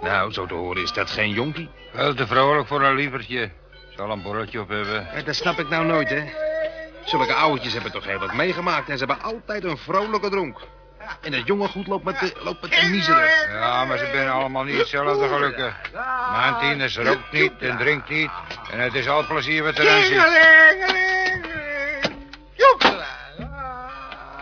Nou, 0.00 0.32
zo 0.32 0.46
te 0.46 0.54
horen 0.54 0.82
is 0.82 0.92
dat 0.92 1.10
geen 1.10 1.30
jonkie. 1.30 1.70
Wel 1.92 2.14
te 2.14 2.26
vrolijk 2.26 2.66
voor 2.66 2.82
een 2.82 2.94
lievertje. 2.94 3.50
Zal 3.96 4.10
een 4.10 4.22
borreltje 4.22 4.60
op 4.60 4.68
hebben. 4.68 5.08
Ja, 5.14 5.22
dat 5.22 5.34
snap 5.34 5.58
ik 5.58 5.68
nou 5.68 5.86
nooit, 5.86 6.08
hè. 6.08 6.24
Zulke 7.04 7.34
ouwetjes 7.34 7.72
hebben 7.72 7.92
toch 7.92 8.04
heel 8.04 8.18
wat 8.18 8.32
meegemaakt... 8.32 8.88
en 8.88 8.98
ze 8.98 9.04
hebben 9.04 9.24
altijd 9.24 9.64
een 9.64 9.78
vrolijke 9.78 10.28
dronk. 10.28 10.60
En 11.20 11.30
dat 11.30 11.46
jonge 11.46 11.68
goed 11.68 11.86
loopt 11.86 12.04
met 12.04 12.18
de, 12.18 12.32
loopt 12.42 12.62
met 12.62 12.70
de 12.70 12.86
miserig. 12.86 13.48
Ja, 13.48 13.84
maar 13.84 13.98
ze 13.98 14.10
zijn 14.12 14.28
allemaal 14.28 14.64
niet 14.64 14.78
hetzelfde 14.78 15.28
gelukkig. 15.28 15.74
Mijn 16.30 16.58
Tines 16.58 16.96
rookt 16.96 17.32
niet 17.32 17.52
en 17.58 17.76
drinkt 17.76 18.08
niet. 18.08 18.30
En 18.70 18.78
het 18.78 18.94
is 18.94 19.08
al 19.08 19.26
plezier 19.26 19.62
wat 19.62 19.78
erin 19.78 20.04
zit. 20.04 20.52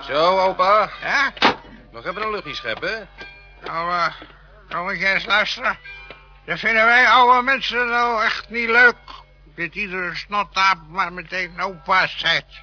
Zo, 0.00 0.38
opa. 0.38 0.90
Ja? 1.02 1.32
Nog 1.92 2.06
even 2.06 2.22
een 2.22 2.30
luchtje 2.30 2.54
scheppen, 2.54 2.88
hè? 2.88 3.02
Nou, 3.66 3.90
eh, 3.90 4.06
nou 4.68 4.84
moet 4.84 5.00
jij 5.00 5.14
eens 5.14 5.26
luisteren. 5.26 5.78
Dat 6.44 6.58
vinden 6.58 6.84
wij 6.84 7.08
oude 7.08 7.42
mensen 7.42 7.88
nou 7.88 8.24
echt 8.24 8.50
niet 8.50 8.68
leuk. 8.68 8.96
Dat 9.56 9.74
iedere 9.74 10.14
snottaap 10.14 10.78
maar 10.88 11.12
meteen 11.12 11.60
opa's 11.60 12.18
zegt. 12.18 12.62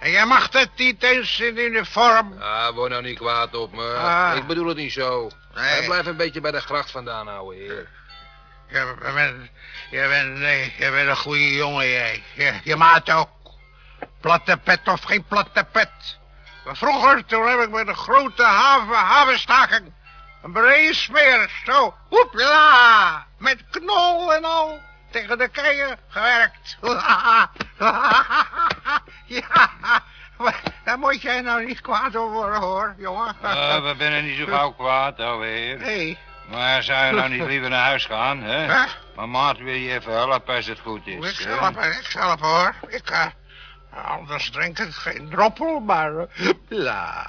En 0.00 0.10
jij 0.10 0.26
mag 0.26 0.52
het 0.52 0.70
niet 0.76 1.02
eens 1.02 1.40
in 1.40 1.58
uniform. 1.58 2.42
Ah, 2.42 2.74
word 2.74 2.90
nou 2.90 3.02
niet 3.02 3.18
kwaad 3.18 3.54
op 3.54 3.72
me. 3.72 3.94
Ah. 3.94 4.36
Ik 4.36 4.46
bedoel 4.46 4.66
het 4.66 4.76
niet 4.76 4.92
zo. 4.92 5.30
Nee. 5.54 5.64
Hij 5.64 5.84
blijft 5.84 6.06
een 6.06 6.16
beetje 6.16 6.40
bij 6.40 6.50
de 6.50 6.60
gracht 6.60 6.90
vandaan, 6.90 7.28
ouwe 7.28 7.54
heer. 7.54 7.88
Je 8.68 8.94
bent, 9.14 9.50
je 9.90 10.08
bent, 10.08 10.38
nee, 10.38 10.74
je 10.78 10.90
bent 10.90 11.08
een 11.08 11.16
goede 11.16 11.52
jongen, 11.52 11.88
jij. 11.88 12.22
Je, 12.34 12.54
je 12.62 12.76
maat 12.76 13.10
ook. 13.10 13.28
Platte 14.20 14.56
pet 14.56 14.88
of 14.88 15.02
geen 15.02 15.24
platte 15.24 15.66
pet. 15.72 16.18
Maar 16.64 16.76
vroeger, 16.76 17.24
toen 17.24 17.48
heb 17.48 17.60
ik 17.60 17.70
met 17.70 17.88
een 17.88 17.96
grote 17.96 18.42
haven, 18.44 18.94
havenstaking... 18.94 19.92
een 20.42 20.52
breed 20.52 20.94
smeer, 20.94 21.50
zo, 21.64 21.94
hoepla, 22.08 23.26
met 23.38 23.64
knol 23.70 24.34
en 24.34 24.44
al, 24.44 24.80
tegen 25.10 25.38
de 25.38 25.48
keien 25.48 25.98
gewerkt. 26.08 26.76
ja, 29.26 29.70
daar 30.84 30.98
moet 30.98 31.22
jij 31.22 31.40
nou 31.40 31.64
niet 31.64 31.80
kwaad 31.80 32.16
over 32.16 32.32
worden, 32.36 32.60
hoor, 32.60 32.94
jongen. 32.98 33.36
Ah, 33.42 33.82
we 33.82 33.94
zijn 33.98 34.24
niet 34.24 34.38
zo 34.38 34.46
gauw 34.46 34.70
kwaad, 34.78 35.20
ouwe 35.20 35.46
heer. 35.46 35.78
Nee, 35.78 36.18
Maar 36.50 36.82
zou 36.82 37.06
je 37.06 37.12
nou 37.12 37.28
niet 37.28 37.46
liever 37.52 37.70
naar 37.70 37.84
huis 37.84 38.04
gaan, 38.06 38.42
hè? 38.42 38.58
hè? 38.72 38.84
Maar 39.16 39.28
maat 39.28 39.58
wil 39.58 39.74
je 39.74 39.92
even 39.92 40.12
helpen 40.12 40.54
als 40.54 40.66
het 40.66 40.78
goed 40.80 41.06
Ik 41.06 41.24
is. 41.24 41.44
hè? 41.44 41.52
zelf, 41.56 41.76
ik 41.86 42.06
zelf 42.10 42.40
hoor. 42.40 42.74
Ik, 42.88 43.10
eh, 43.10 43.26
anders 44.04 44.50
drink 44.50 44.78
ik 44.78 44.92
geen 44.94 45.28
droppel, 45.30 45.80
maar... 45.80 46.12
eh, 46.18 46.48
la, 46.68 47.24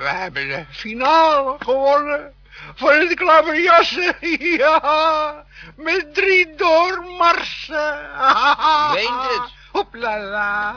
we 0.00 0.08
hebben 0.08 0.48
de 0.48 0.64
finale 0.70 1.56
gewonnen. 1.58 2.32
Voor 2.74 2.92
het 2.92 3.14
klaverjassen, 3.14 4.16
ja. 4.58 5.44
Met 5.76 6.14
drie 6.14 6.54
doormarsen. 6.56 7.98
Meent 8.94 9.22
het? 9.22 9.52
Hoeplala. 9.70 10.74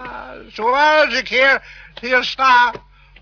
Zoals 0.52 1.14
ik 1.14 1.28
hier, 1.28 1.62
hier 2.00 2.24
sta, 2.24 2.72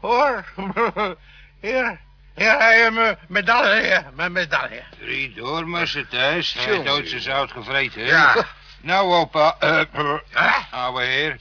hoor. 0.01 0.45
Hier, 1.61 1.99
hier 2.35 2.59
heb 2.59 2.83
je 2.83 2.91
mijn 2.91 3.17
medaille, 3.27 4.03
mijn 4.13 4.31
medaille. 4.31 4.83
Drie 4.99 5.33
doormussen 5.33 6.07
thuis. 6.07 6.53
Hij 6.53 6.63
heeft 6.63 6.85
doodse 6.85 7.19
zout 7.19 7.51
gevreten, 7.51 8.01
hè? 8.01 8.07
Ja. 8.09 8.45
Nou, 8.81 9.13
opa, 9.13 9.55
Hè? 9.59 10.51
ouwe 10.71 11.03
heer. 11.03 11.39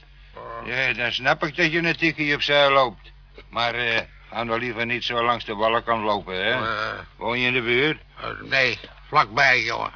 Ja, 0.65 0.93
dan 0.93 1.13
snap 1.13 1.45
ik 1.45 1.57
dat 1.57 1.73
je 1.73 1.79
een 1.79 1.97
tikkie 1.97 2.35
opzij 2.35 2.71
loopt. 2.71 3.13
Maar, 3.51 3.75
eh, 3.75 4.01
ga 4.31 4.45
nou 4.45 4.59
liever 4.59 4.87
niet 4.87 5.05
zo 5.05 5.23
langs 5.25 5.45
de 5.45 5.55
wallenkant 5.55 6.03
lopen, 6.05 6.35
hè? 6.45 6.51
Eh, 6.53 6.99
Woon 7.17 7.39
je 7.41 7.47
in 7.47 7.53
de 7.53 7.63
buurt? 7.63 8.01
Eh, 8.21 8.29
nee, 8.43 8.79
vlakbij, 9.07 9.63
jongen. 9.63 9.93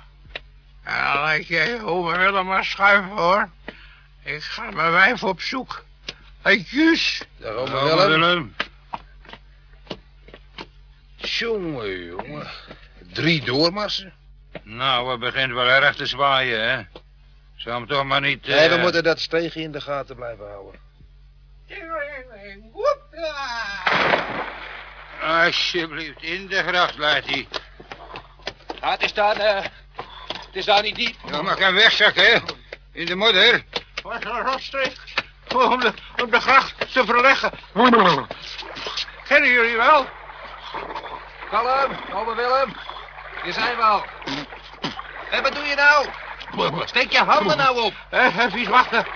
En 0.82 1.02
dan 1.04 1.14
laat 1.22 1.46
je 1.46 1.80
oma 1.84 2.18
Willem 2.18 2.46
maar 2.46 2.64
schuiven, 2.64 3.10
hoor. 3.10 3.48
Ik 4.22 4.42
ga 4.42 4.70
mijn 4.70 4.90
wijf 4.92 5.22
op 5.24 5.40
zoek. 5.40 5.84
Hey, 6.42 6.56
Juus. 6.58 7.22
Dag, 7.36 7.54
oma 7.54 7.84
Willem. 7.96 8.08
Willem. 8.20 8.54
Jongen, 11.16 12.04
jongen. 12.04 12.46
Drie 13.12 13.44
doormassen. 13.44 14.12
Nou, 14.62 15.08
we 15.08 15.18
begint 15.18 15.52
wel 15.52 15.68
erg 15.68 15.96
te 15.96 16.06
zwaaien, 16.06 16.68
hè? 16.68 16.82
Zou 17.56 17.76
hem 17.76 17.86
toch 17.86 18.04
maar 18.04 18.20
niet... 18.20 18.46
eh, 18.46 18.54
Nee, 18.56 18.68
we 18.68 18.76
moeten 18.76 19.02
dat 19.02 19.20
steegje 19.20 19.60
in 19.62 19.72
de 19.72 19.80
gaten 19.80 20.16
blijven 20.16 20.46
houden. 20.48 20.80
Alsjeblieft, 25.22 26.22
in 26.22 26.46
de 26.46 26.62
gracht 26.62 26.98
laat 26.98 27.24
hij. 27.24 27.48
Ah, 28.80 28.90
het 28.90 29.02
is 29.02 29.14
daar, 29.14 29.37
eh, 29.37 29.62
het 30.26 30.52
is 30.52 30.64
daar 30.64 30.82
niet 30.82 30.94
diep. 30.94 31.16
Ja, 31.30 31.42
maar 31.42 31.56
geen 31.56 31.74
wegzak, 31.74 32.14
hè? 32.14 32.38
In 32.92 33.06
de 33.06 33.14
modder. 33.14 33.64
Wat 34.02 34.24
een 34.24 34.40
rotstreek. 34.40 34.96
Om 35.54 35.80
de, 35.80 35.92
om 36.22 36.30
de 36.30 36.40
gracht 36.40 36.92
te 36.92 37.04
verleggen. 37.04 37.52
Kennen 39.28 39.50
jullie 39.50 39.76
wel? 39.76 40.06
Kalm, 41.50 41.96
oma 42.12 42.35
Willem. 42.35 42.76
Hier 43.42 43.52
zijn 43.52 43.76
we 43.76 43.82
al. 43.82 44.04
En 45.30 45.42
wat 45.42 45.54
doe 45.54 45.64
je 45.64 45.74
nou? 45.74 46.06
Steek 46.87 47.12
je 47.12 47.18
handen 47.18 47.56
nou 47.56 47.80
op. 47.80 47.94
Eh, 48.11 48.38
even 48.38 48.70
wachten. 48.70 49.06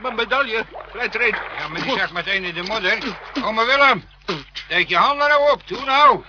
Mijn 0.00 0.14
medaille. 0.14 0.64
Erin. 0.94 1.36
Ja, 1.58 1.68
maar 1.68 1.82
die 1.82 1.98
zak 1.98 2.10
meteen 2.10 2.44
in 2.44 2.54
de 2.54 2.62
modder. 2.62 2.98
Oma 3.44 3.64
Willem, 3.64 4.08
steek 4.52 4.88
je 4.88 4.96
handen 4.96 5.28
nou 5.28 5.50
op. 5.50 5.68
Doe 5.68 5.84
nou. 5.84 6.24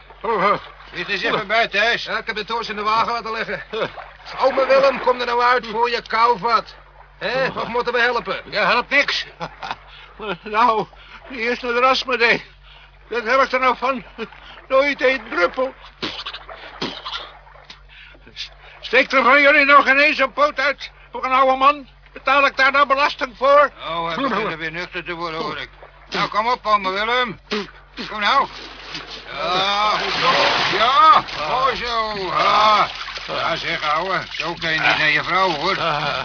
Dit 0.94 1.10
is 1.10 1.22
even 1.24 1.48
buiten. 1.48 1.80
Ja, 1.80 2.18
ik 2.18 2.26
heb 2.26 2.36
de 2.36 2.46
toos 2.46 2.70
in 2.70 2.76
de 2.76 2.82
wagen 2.82 3.12
laten 3.12 3.32
leggen. 3.32 3.64
Oma 4.40 4.68
Willem, 4.68 5.00
kom 5.00 5.20
er 5.20 5.26
nou 5.26 5.42
uit 5.42 5.68
voor 5.68 5.90
je 5.90 6.02
kouvat. 6.02 6.76
Hé, 7.18 7.48
of 7.48 7.68
moeten 7.68 7.94
we 7.94 8.00
helpen? 8.00 8.42
Je 8.50 8.58
helpt 8.58 8.90
niks. 8.90 9.26
Nou, 10.44 10.88
die 11.30 11.40
eerste 11.40 11.68
de 11.68 11.80
rasmedee. 11.80 12.46
Dat 13.10 13.24
heb 13.24 13.42
ik 13.42 13.52
er 13.52 13.60
nou 13.60 13.78
van. 13.78 14.04
Nooit 14.68 15.02
een 15.02 15.22
druppel. 15.30 15.74
Steekt 18.80 19.14
er 19.14 19.24
van 19.24 19.42
jullie 19.42 19.66
nog 19.66 19.88
ineens 19.88 20.20
een 20.20 20.34
poot 20.34 20.60
uit 20.60 20.92
voor 21.12 21.26
een 21.26 21.32
oude 21.32 21.58
man? 21.58 21.88
Betaal 22.14 22.46
ik 22.46 22.58
daar 22.58 22.72
nou 22.72 22.88
belasting 22.88 23.34
voor? 23.38 23.72
Oh, 23.88 24.08
hij 24.08 24.16
begint 24.16 24.56
weer 24.56 24.72
nuchter 24.72 25.04
te 25.04 25.14
worden, 25.14 25.40
hoor 25.40 25.58
ik. 25.58 25.70
Nou, 26.10 26.30
kom 26.30 26.48
op, 26.48 26.66
oma 26.66 26.90
Willem. 26.90 27.40
Kom 28.10 28.20
nou. 28.20 28.48
Ja, 29.32 29.92
ja, 30.78 31.24
mooi 31.50 31.76
zo. 31.76 32.16
Ja, 32.38 32.88
ja 33.28 33.56
zeg, 33.56 33.84
ouwe, 33.94 34.22
zo 34.30 34.54
kan 34.54 34.72
je 34.74 34.80
niet 34.80 34.98
naar 34.98 35.10
je 35.10 35.24
vrouw, 35.24 35.50
hoor. 35.50 35.76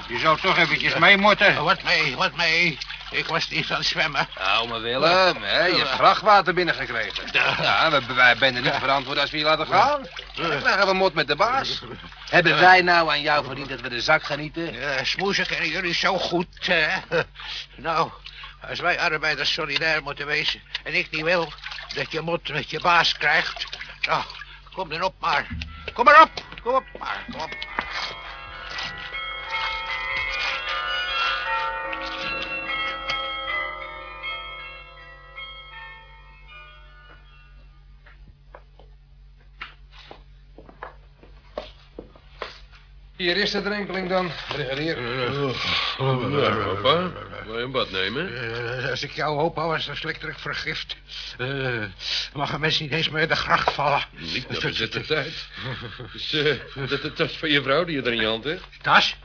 Je 0.08 0.18
zou 0.18 0.40
toch 0.40 0.58
eventjes 0.58 0.94
mee 0.94 1.16
moeten. 1.16 1.64
Wat 1.64 1.82
mee, 1.82 2.16
wat 2.16 2.36
mee. 2.36 2.78
Ik 3.10 3.26
was 3.26 3.48
niet 3.48 3.70
aan 3.70 3.76
het 3.76 3.86
zwemmen. 3.86 4.28
Oma 4.60 4.80
Willem, 4.80 5.42
hè, 5.42 5.64
je 5.64 5.76
hebt 5.76 5.94
vrachtwater 5.94 6.54
binnengekregen. 6.54 7.24
Ja, 7.32 7.90
we, 7.90 8.14
wij 8.14 8.36
zijn 8.38 8.54
niet 8.54 8.72
verantwoord 8.72 9.18
als 9.18 9.30
we 9.30 9.38
je 9.38 9.44
laten 9.44 9.66
gaan. 9.66 10.06
Dan 10.34 10.60
krijgen 10.60 10.86
we 10.86 10.92
mot 10.92 11.14
met 11.14 11.26
de 11.26 11.36
baas. 11.36 11.82
Hebben 12.30 12.58
wij 12.60 12.82
nou 12.82 13.10
aan 13.10 13.20
jou 13.20 13.44
verdiend 13.44 13.68
dat 13.68 13.80
we 13.80 13.88
de 13.88 14.00
zak 14.00 14.22
genieten? 14.22 14.72
Ja, 14.72 15.04
smoezen 15.04 15.46
kennen 15.46 15.68
jullie 15.68 15.94
zo 15.94 16.18
goed. 16.18 16.46
hè? 16.60 16.86
Nou, 17.74 18.10
als 18.68 18.80
wij 18.80 19.00
arbeiders 19.00 19.52
solidair 19.52 20.02
moeten 20.02 20.26
wezen... 20.26 20.60
en 20.82 20.94
ik 20.94 21.10
niet 21.10 21.22
wil 21.22 21.52
dat 21.94 22.12
je 22.12 22.20
mot 22.20 22.48
met 22.48 22.70
je 22.70 22.80
baas 22.80 23.12
krijgt... 23.12 23.64
Nou, 24.00 24.22
kom 24.74 24.88
dan 24.88 25.02
op 25.02 25.14
maar. 25.20 25.46
Kom 25.92 26.04
maar 26.04 26.22
op. 26.22 26.30
Kom 26.62 26.74
op 26.74 26.84
maar. 26.98 27.24
Kom 27.30 27.40
op 27.40 27.50
maar. 27.50 28.25
Hier 43.16 43.36
is 43.36 43.50
de 43.50 43.62
drenkeling 43.62 44.08
dan, 44.08 44.30
brigadier. 44.48 44.96
Opa, 45.98 47.12
wil 47.44 47.58
je 47.58 47.64
een 47.64 47.70
bad 47.70 47.90
nemen? 47.90 48.36
Eh, 48.82 48.90
als 48.90 49.02
ik 49.02 49.12
jou 49.12 49.38
opa 49.38 49.66
was, 49.66 49.86
dan 49.86 49.96
slikte 49.96 50.26
ik 50.26 50.38
vergift. 50.38 50.96
Eh, 51.38 51.82
mag 52.34 52.52
een 52.52 52.60
mens 52.60 52.80
niet 52.80 52.90
eens 52.92 53.08
meer 53.08 53.22
in 53.22 53.28
de 53.28 53.36
gracht 53.36 53.72
vallen. 53.72 54.04
Niet 54.10 54.48
naar 54.48 54.60
bezette 54.60 55.00
tijd. 55.00 55.48
Is 56.14 56.32
eh, 56.32 56.88
dat 56.88 57.02
de 57.02 57.12
tas 57.12 57.36
van 57.36 57.50
je 57.50 57.62
vrouw 57.62 57.84
die 57.84 57.96
je 57.96 58.02
er 58.02 58.12
in 58.12 58.20
je 58.20 58.26
hand 58.26 58.44
hebt? 58.44 58.64
Tas? 58.82 59.16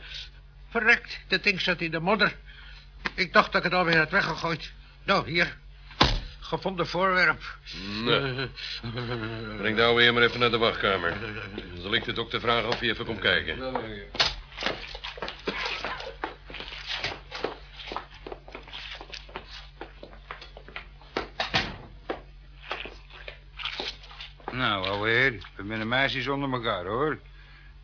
Verrekt, 0.70 1.20
dat 1.28 1.44
ding 1.44 1.62
zat 1.62 1.82
in 1.82 1.92
de 1.92 2.00
modder. 2.00 2.36
Ik 3.16 3.34
dacht 3.34 3.52
dat 3.52 3.66
ik 3.66 3.72
het 3.72 3.80
alweer 3.80 3.98
had 3.98 4.12
weggegooid. 4.12 4.72
Nou, 5.04 5.30
hier. 5.30 5.58
Gevonden 6.52 6.88
voorwerp. 6.88 7.58
Nee. 8.04 8.50
Breng 9.58 9.78
nou 9.78 9.96
weer 9.96 10.14
maar 10.14 10.24
even 10.24 10.40
naar 10.40 10.52
de 10.52 10.58
wachtkamer. 10.58 11.14
Dan 11.56 11.82
zal 11.82 11.94
ik 11.94 12.04
de 12.04 12.14
dokter 12.14 12.40
vragen 12.40 12.68
of 12.68 12.80
hij 12.80 12.90
even 12.90 13.06
komt 13.06 13.20
kijken. 13.20 13.58
Nou, 24.52 24.88
ouwe 24.88 25.10
heer, 25.10 25.32
we 25.56 25.64
zijn 25.68 25.88
meisjes 25.88 26.28
onder 26.28 26.54
elkaar, 26.54 26.86
hoor. 26.86 27.18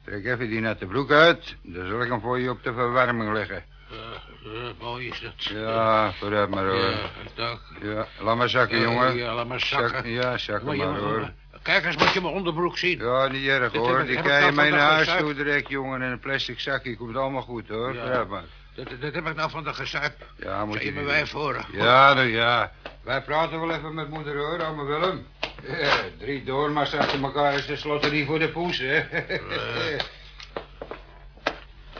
Trek 0.04 0.26
even 0.26 0.50
die 0.50 0.60
nette 0.60 0.86
broek 0.86 1.12
uit. 1.12 1.56
Dan 1.62 1.88
zal 1.88 2.02
ik 2.02 2.10
hem 2.10 2.22
voor 2.22 2.40
je 2.40 2.50
op 2.50 2.64
de 2.64 2.74
verwarming 2.74 3.34
leggen. 3.34 3.64
Eh, 3.92 4.52
mooi 4.80 5.08
is 5.08 5.22
dat. 5.22 5.44
Ja, 5.44 6.12
vooruit 6.14 6.50
maar 6.50 6.66
hoor. 6.66 6.76
Ja, 6.90 6.98
dag. 7.36 7.60
Ja, 7.82 8.08
laat 8.20 8.38
maar 8.38 8.50
zakken, 8.50 8.78
Ja, 8.78 8.84
jongen. 8.84 9.16
ja, 9.16 9.34
laat 9.34 9.48
maar 9.48 9.60
zakken. 9.60 9.90
Zak- 9.90 10.06
ja, 10.06 10.38
zakken 10.38 10.78
Maar 10.78 10.88
hoor. 11.00 11.32
Kijk 11.62 11.86
eens, 11.86 11.96
moet 11.98 12.14
je 12.14 12.22
mijn 12.22 12.34
onderbroek 12.34 12.78
zien. 12.78 13.00
Ja, 13.00 13.28
niet 13.28 13.48
erg 13.48 13.74
hoor. 13.74 14.06
Die 14.06 14.22
kan 14.22 14.34
je 14.34 14.40
nou 14.40 14.54
mee 14.54 14.72
naar 14.72 14.80
huis 14.92 15.16
toe 15.18 15.34
direct, 15.34 15.70
jongen. 15.70 16.02
In 16.02 16.12
een 16.12 16.20
plastic 16.20 16.60
zakje. 16.60 16.98
Komt 16.98 17.16
allemaal 17.18 17.42
goed 17.42 17.68
hoor. 17.68 17.94
Ja. 17.94 18.02
Vooruit 18.02 18.28
maar. 18.28 18.44
Dat, 18.76 18.90
dat 19.00 19.14
heb 19.14 19.28
ik 19.28 19.36
nou 19.36 19.50
van 19.50 19.64
de 19.64 19.74
gezuip. 19.74 20.16
Ja, 20.36 20.66
moet 20.66 20.84
je 20.84 20.92
me 20.92 21.04
wij 21.04 21.26
voor? 21.26 21.66
Ja, 21.72 22.14
nou 22.14 22.28
ja. 22.28 22.72
Wij 23.04 23.22
praten 23.22 23.60
wel 23.60 23.72
even 23.72 23.94
met 23.94 24.10
moeder 24.10 24.38
hoor, 24.38 24.60
ome 24.60 24.84
Willem. 24.84 25.26
Ja, 25.68 25.96
drie 26.20 26.44
doormars 26.44 26.94
achter 26.94 27.24
elkaar 27.24 27.54
is 27.54 27.66
de 27.66 27.76
slotterie 27.76 28.26
voor 28.26 28.40
de 28.40 28.50
poes, 28.50 28.78
hè. 28.78 29.04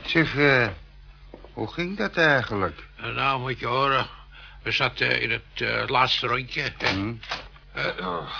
Zeg, 0.04 0.36
eh, 0.36 0.66
hoe 1.58 1.72
ging 1.72 1.96
dat 1.96 2.16
eigenlijk? 2.16 2.84
En 2.96 3.14
nou 3.14 3.40
moet 3.40 3.58
je 3.58 3.66
horen, 3.66 4.06
we 4.62 4.70
zaten 4.70 5.20
in 5.20 5.30
het 5.30 5.42
eh, 5.54 5.82
laatste 5.86 6.26
rondje. 6.26 6.72
Hm? 6.78 7.14
Eh, 7.72 8.06
oh. 8.06 8.30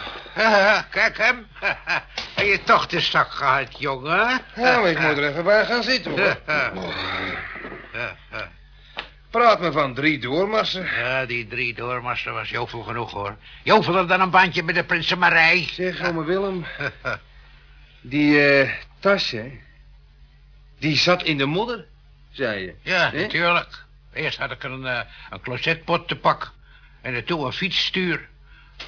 Kijk 0.90 1.18
hem. 1.18 1.46
Heb 2.34 2.46
je 2.46 2.60
toch 2.64 2.86
de 2.86 3.00
zak 3.00 3.30
gehad, 3.30 3.78
jongen? 3.78 4.40
Ja, 4.54 4.80
maar 4.80 4.90
ik 4.90 4.98
moet 4.98 5.16
er 5.16 5.28
even 5.28 5.44
bij 5.44 5.64
gaan 5.64 5.82
zitten, 5.82 6.10
hoor. 6.10 6.36
Praat 9.30 9.60
me 9.60 9.72
van 9.72 9.94
drie 9.94 10.18
doormassen. 10.18 10.84
Ja, 10.84 11.26
die 11.26 11.46
drie 11.46 11.74
doormaster 11.74 12.32
was 12.32 12.50
jovel 12.50 12.82
genoeg, 12.82 13.10
hoor. 13.10 13.36
Joveler 13.62 14.06
dan 14.06 14.20
een 14.20 14.30
bandje 14.30 14.62
met 14.62 14.74
de 14.74 14.84
Prinsenmarij. 14.84 15.68
Zeg, 15.70 16.08
ome 16.08 16.24
Willem. 16.24 16.64
Die 18.00 18.48
eh, 18.48 18.70
tas, 18.98 19.30
hè? 19.30 19.60
Die 20.78 20.96
zat 20.96 21.22
in 21.22 21.38
de 21.38 21.46
modder, 21.46 21.86
zei 22.38 22.60
je. 22.64 22.74
Ja, 22.82 23.10
natuurlijk. 23.12 23.84
Eerst 24.12 24.38
had 24.38 24.50
ik 24.50 24.62
een, 24.62 24.86
eh, 24.86 25.00
een 25.30 25.40
closetpot 25.40 26.08
te 26.08 26.16
pak. 26.16 26.52
En 27.00 27.24
toen 27.24 27.44
een 27.44 27.52
fietsstuur. 27.52 28.28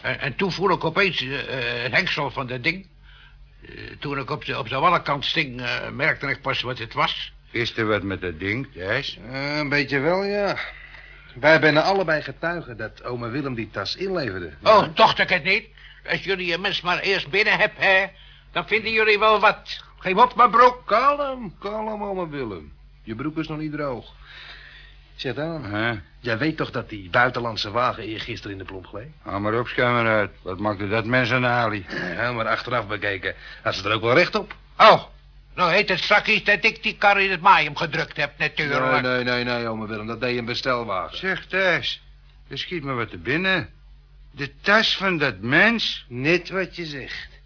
En, 0.02 0.20
en 0.20 0.36
toen 0.36 0.52
voel 0.52 0.70
ik 0.70 0.84
opeens 0.84 1.20
eh, 1.22 1.38
eh, 1.38 1.82
het 1.82 1.92
hengsel 1.92 2.30
van 2.30 2.46
dat 2.46 2.62
ding. 2.62 2.86
Eh, 3.62 3.74
toen 3.98 4.18
ik 4.18 4.30
op 4.30 4.44
de, 4.44 4.58
op 4.58 4.68
de 4.68 4.78
wallenkant 4.78 5.24
sting, 5.24 5.60
eh, 5.60 5.88
merkte 5.88 6.26
ik 6.26 6.40
pas 6.40 6.60
wat 6.62 6.78
het 6.78 6.92
was. 6.92 7.32
Is 7.50 7.76
er 7.76 7.86
wat 7.86 8.02
met 8.02 8.20
dat 8.20 8.38
ding, 8.38 8.72
Thijs? 8.72 9.18
Eh, 9.30 9.56
een 9.56 9.68
beetje 9.68 9.98
wel, 9.98 10.24
ja. 10.24 10.56
Wij 11.34 11.60
zijn 11.60 11.76
allebei 11.76 12.22
getuigen 12.22 12.76
dat 12.76 13.04
ome 13.04 13.28
Willem 13.28 13.54
die 13.54 13.70
tas 13.70 13.96
inleverde. 13.96 14.52
Oh, 14.62 14.84
dacht 14.94 15.18
ik 15.18 15.28
het 15.28 15.44
niet. 15.44 15.66
Als 16.10 16.24
jullie 16.24 16.54
een 16.54 16.60
mens 16.60 16.80
maar 16.80 16.98
eerst 16.98 17.28
binnen 17.28 17.58
hebben, 17.58 17.82
hè, 17.82 18.06
dan 18.52 18.66
vinden 18.66 18.92
jullie 18.92 19.18
wel 19.18 19.40
wat. 19.40 19.84
Geef 19.98 20.16
op, 20.16 20.34
mijn 20.34 20.50
broek. 20.50 20.86
Kalm, 20.86 21.54
kalm, 21.58 22.02
ome 22.02 22.28
Willem. 22.28 22.72
Je 23.10 23.16
broek 23.16 23.38
is 23.38 23.48
nog 23.48 23.58
niet 23.58 23.72
droog. 23.72 24.12
Zeg 25.14 25.34
dan, 25.34 25.64
Hè? 25.64 25.94
jij 26.20 26.38
weet 26.38 26.56
toch 26.56 26.70
dat 26.70 26.88
die 26.88 27.10
buitenlandse 27.10 27.70
wagen 27.70 28.02
eergisteren 28.02 28.52
in 28.52 28.58
de 28.58 28.64
plomp 28.64 28.86
gleed? 28.86 29.08
Hou 29.22 29.40
maar 29.40 29.58
op, 29.58 29.68
uit. 29.76 30.30
Wat 30.42 30.58
maakte 30.58 30.88
dat 30.88 31.04
mensen 31.04 31.36
een 31.36 31.46
ali? 31.46 31.86
Ja, 32.14 32.32
maar 32.32 32.46
achteraf 32.46 32.86
bekeken 32.86 33.34
had 33.62 33.74
ze 33.74 33.88
er 33.88 33.94
ook 33.94 34.02
wel 34.02 34.14
recht 34.14 34.34
op. 34.34 34.54
Oh, 34.78 35.02
nou 35.54 35.72
heet 35.72 35.88
het 35.88 35.98
straks 35.98 36.44
dat 36.44 36.64
ik 36.64 36.82
die 36.82 36.96
kar 36.96 37.20
in 37.20 37.30
het 37.30 37.40
maaium 37.40 37.76
gedrukt 37.76 38.16
heb, 38.16 38.38
Nee, 38.38 38.48
natuurlijk. 38.48 39.02
nee, 39.02 39.24
nee, 39.24 39.44
nee, 39.44 39.66
ome 39.66 39.86
Willem, 39.86 40.06
dat 40.06 40.20
deed 40.20 40.38
een 40.38 40.44
bestelwagen. 40.44 41.18
Zeg, 41.18 41.46
Thijs, 41.46 42.02
er 42.48 42.58
schiet 42.58 42.84
me 42.84 42.92
wat 42.92 43.10
te 43.10 43.18
binnen. 43.18 43.68
De 44.30 44.52
tas 44.60 44.96
van 44.96 45.18
dat 45.18 45.40
mens? 45.40 46.04
Net 46.08 46.50
wat 46.50 46.76
je 46.76 46.84
zegt. 46.84 47.39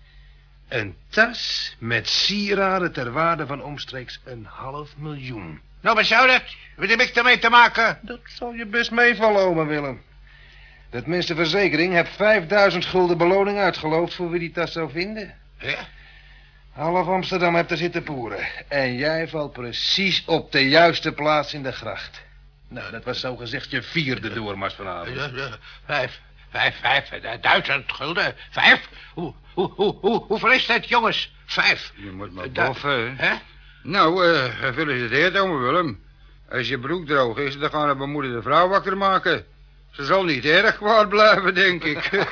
Een 0.74 0.96
tas 1.08 1.74
met 1.78 2.08
sieraden 2.08 2.92
ter 2.92 3.12
waarde 3.12 3.46
van 3.46 3.62
omstreeks 3.62 4.20
een 4.24 4.44
half 4.44 4.96
miljoen. 4.96 5.60
Nou, 5.80 5.96
wat 5.96 6.06
zou 6.06 6.26
dat? 6.26 6.42
Wat 6.76 6.88
heb 6.88 7.00
ik 7.00 7.14
ermee 7.16 7.38
te 7.38 7.48
maken? 7.48 7.98
Dat 8.02 8.20
zal 8.24 8.52
je 8.52 8.66
best 8.66 8.90
meevallen, 8.90 9.42
ome 9.42 9.64
Willem. 9.64 10.02
De 10.90 11.00
tenminste 11.00 11.34
verzekering 11.34 11.92
heeft 11.92 12.16
5000 12.16 12.84
gulden 12.84 13.18
beloning 13.18 13.58
uitgeloofd 13.58 14.14
voor 14.14 14.30
wie 14.30 14.38
die 14.38 14.50
tas 14.50 14.72
zou 14.72 14.90
vinden. 14.90 15.34
Ja? 15.58 15.88
Half 16.72 17.06
Amsterdam 17.06 17.54
hebt 17.54 17.70
er 17.70 17.76
zitten 17.76 18.02
poeren. 18.02 18.46
En 18.68 18.96
jij 18.96 19.28
valt 19.28 19.52
precies 19.52 20.24
op 20.26 20.52
de 20.52 20.68
juiste 20.68 21.12
plaats 21.12 21.54
in 21.54 21.62
de 21.62 21.72
gracht. 21.72 22.22
Nou, 22.68 22.90
dat 22.90 23.04
was 23.04 23.20
zo 23.20 23.36
gezegd 23.36 23.70
je 23.70 23.82
vierde 23.82 24.32
doormars 24.32 24.74
vanavond. 24.74 25.16
Ja, 25.16 25.30
ja, 25.34 25.58
Vijf, 25.84 26.20
vijf, 26.54 26.80
vijf, 26.80 27.10
eh, 27.10 27.32
duizend 27.40 27.92
gulden. 27.92 28.34
Vijf? 28.50 28.88
Hoe, 29.14 29.34
hoe, 29.54 29.70
hoe, 29.70 29.96
hoe, 30.00 30.24
hoeveel 30.24 30.52
is 30.52 30.66
dat, 30.66 30.88
jongens? 30.88 31.34
Vijf. 31.46 31.92
Je 31.94 32.10
moet 32.10 32.32
maar 32.32 32.50
boffen, 32.50 33.16
hè? 33.16 33.34
Nou, 33.82 34.26
eh, 34.26 34.44
gefeliciteerd, 34.58 35.38
ome 35.38 35.58
Willem. 35.58 36.02
Als 36.50 36.68
je 36.68 36.78
broek 36.78 37.06
droog 37.06 37.38
is, 37.38 37.58
dan 37.58 37.70
gaan 37.70 37.88
we 37.88 37.94
mijn 37.94 38.10
moeder 38.10 38.32
de 38.32 38.42
vrouw 38.42 38.68
wakker 38.68 38.96
maken. 38.96 39.44
Ze 39.90 40.04
zal 40.04 40.24
niet 40.24 40.44
erg 40.44 40.76
kwaad 40.76 41.08
blijven, 41.08 41.54
denk 41.54 41.84
ik. 41.84 42.10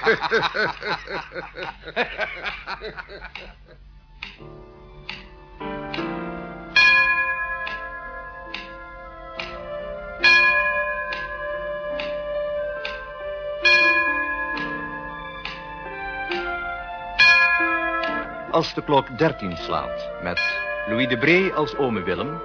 Als 18.52 18.74
de 18.74 18.82
klok 18.82 19.18
13 19.18 19.56
slaat, 19.56 20.10
met 20.22 20.40
Louis 20.86 21.08
de 21.08 21.18
Bree 21.18 21.52
als 21.52 21.76
ome 21.76 22.02
Willem, 22.02 22.40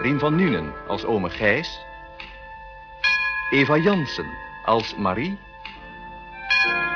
Rien 0.00 0.18
van 0.18 0.36
Nuenen 0.36 0.72
als 0.86 1.04
ome 1.04 1.30
Gijs, 1.30 1.78
Eva 3.50 3.76
Jansen 3.76 4.30
als 4.64 4.96
Marie, 4.96 5.38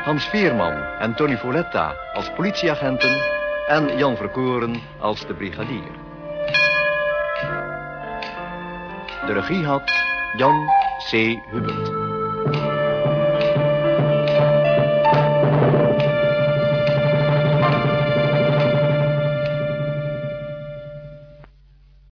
Hans 0.04 0.24
Veerman 0.24 0.82
en 0.98 1.14
Tony 1.14 1.36
Foletta 1.36 1.94
als 2.14 2.30
politieagenten 2.30 3.20
en 3.66 3.98
Jan 3.98 4.16
Verkoren 4.16 4.82
als 4.98 5.26
de 5.26 5.34
brigadier. 5.34 5.92
De 9.26 9.32
regie 9.32 9.66
had 9.66 9.92
Jan 10.36 10.68
C. 11.10 11.12
Hubert. 11.50 12.21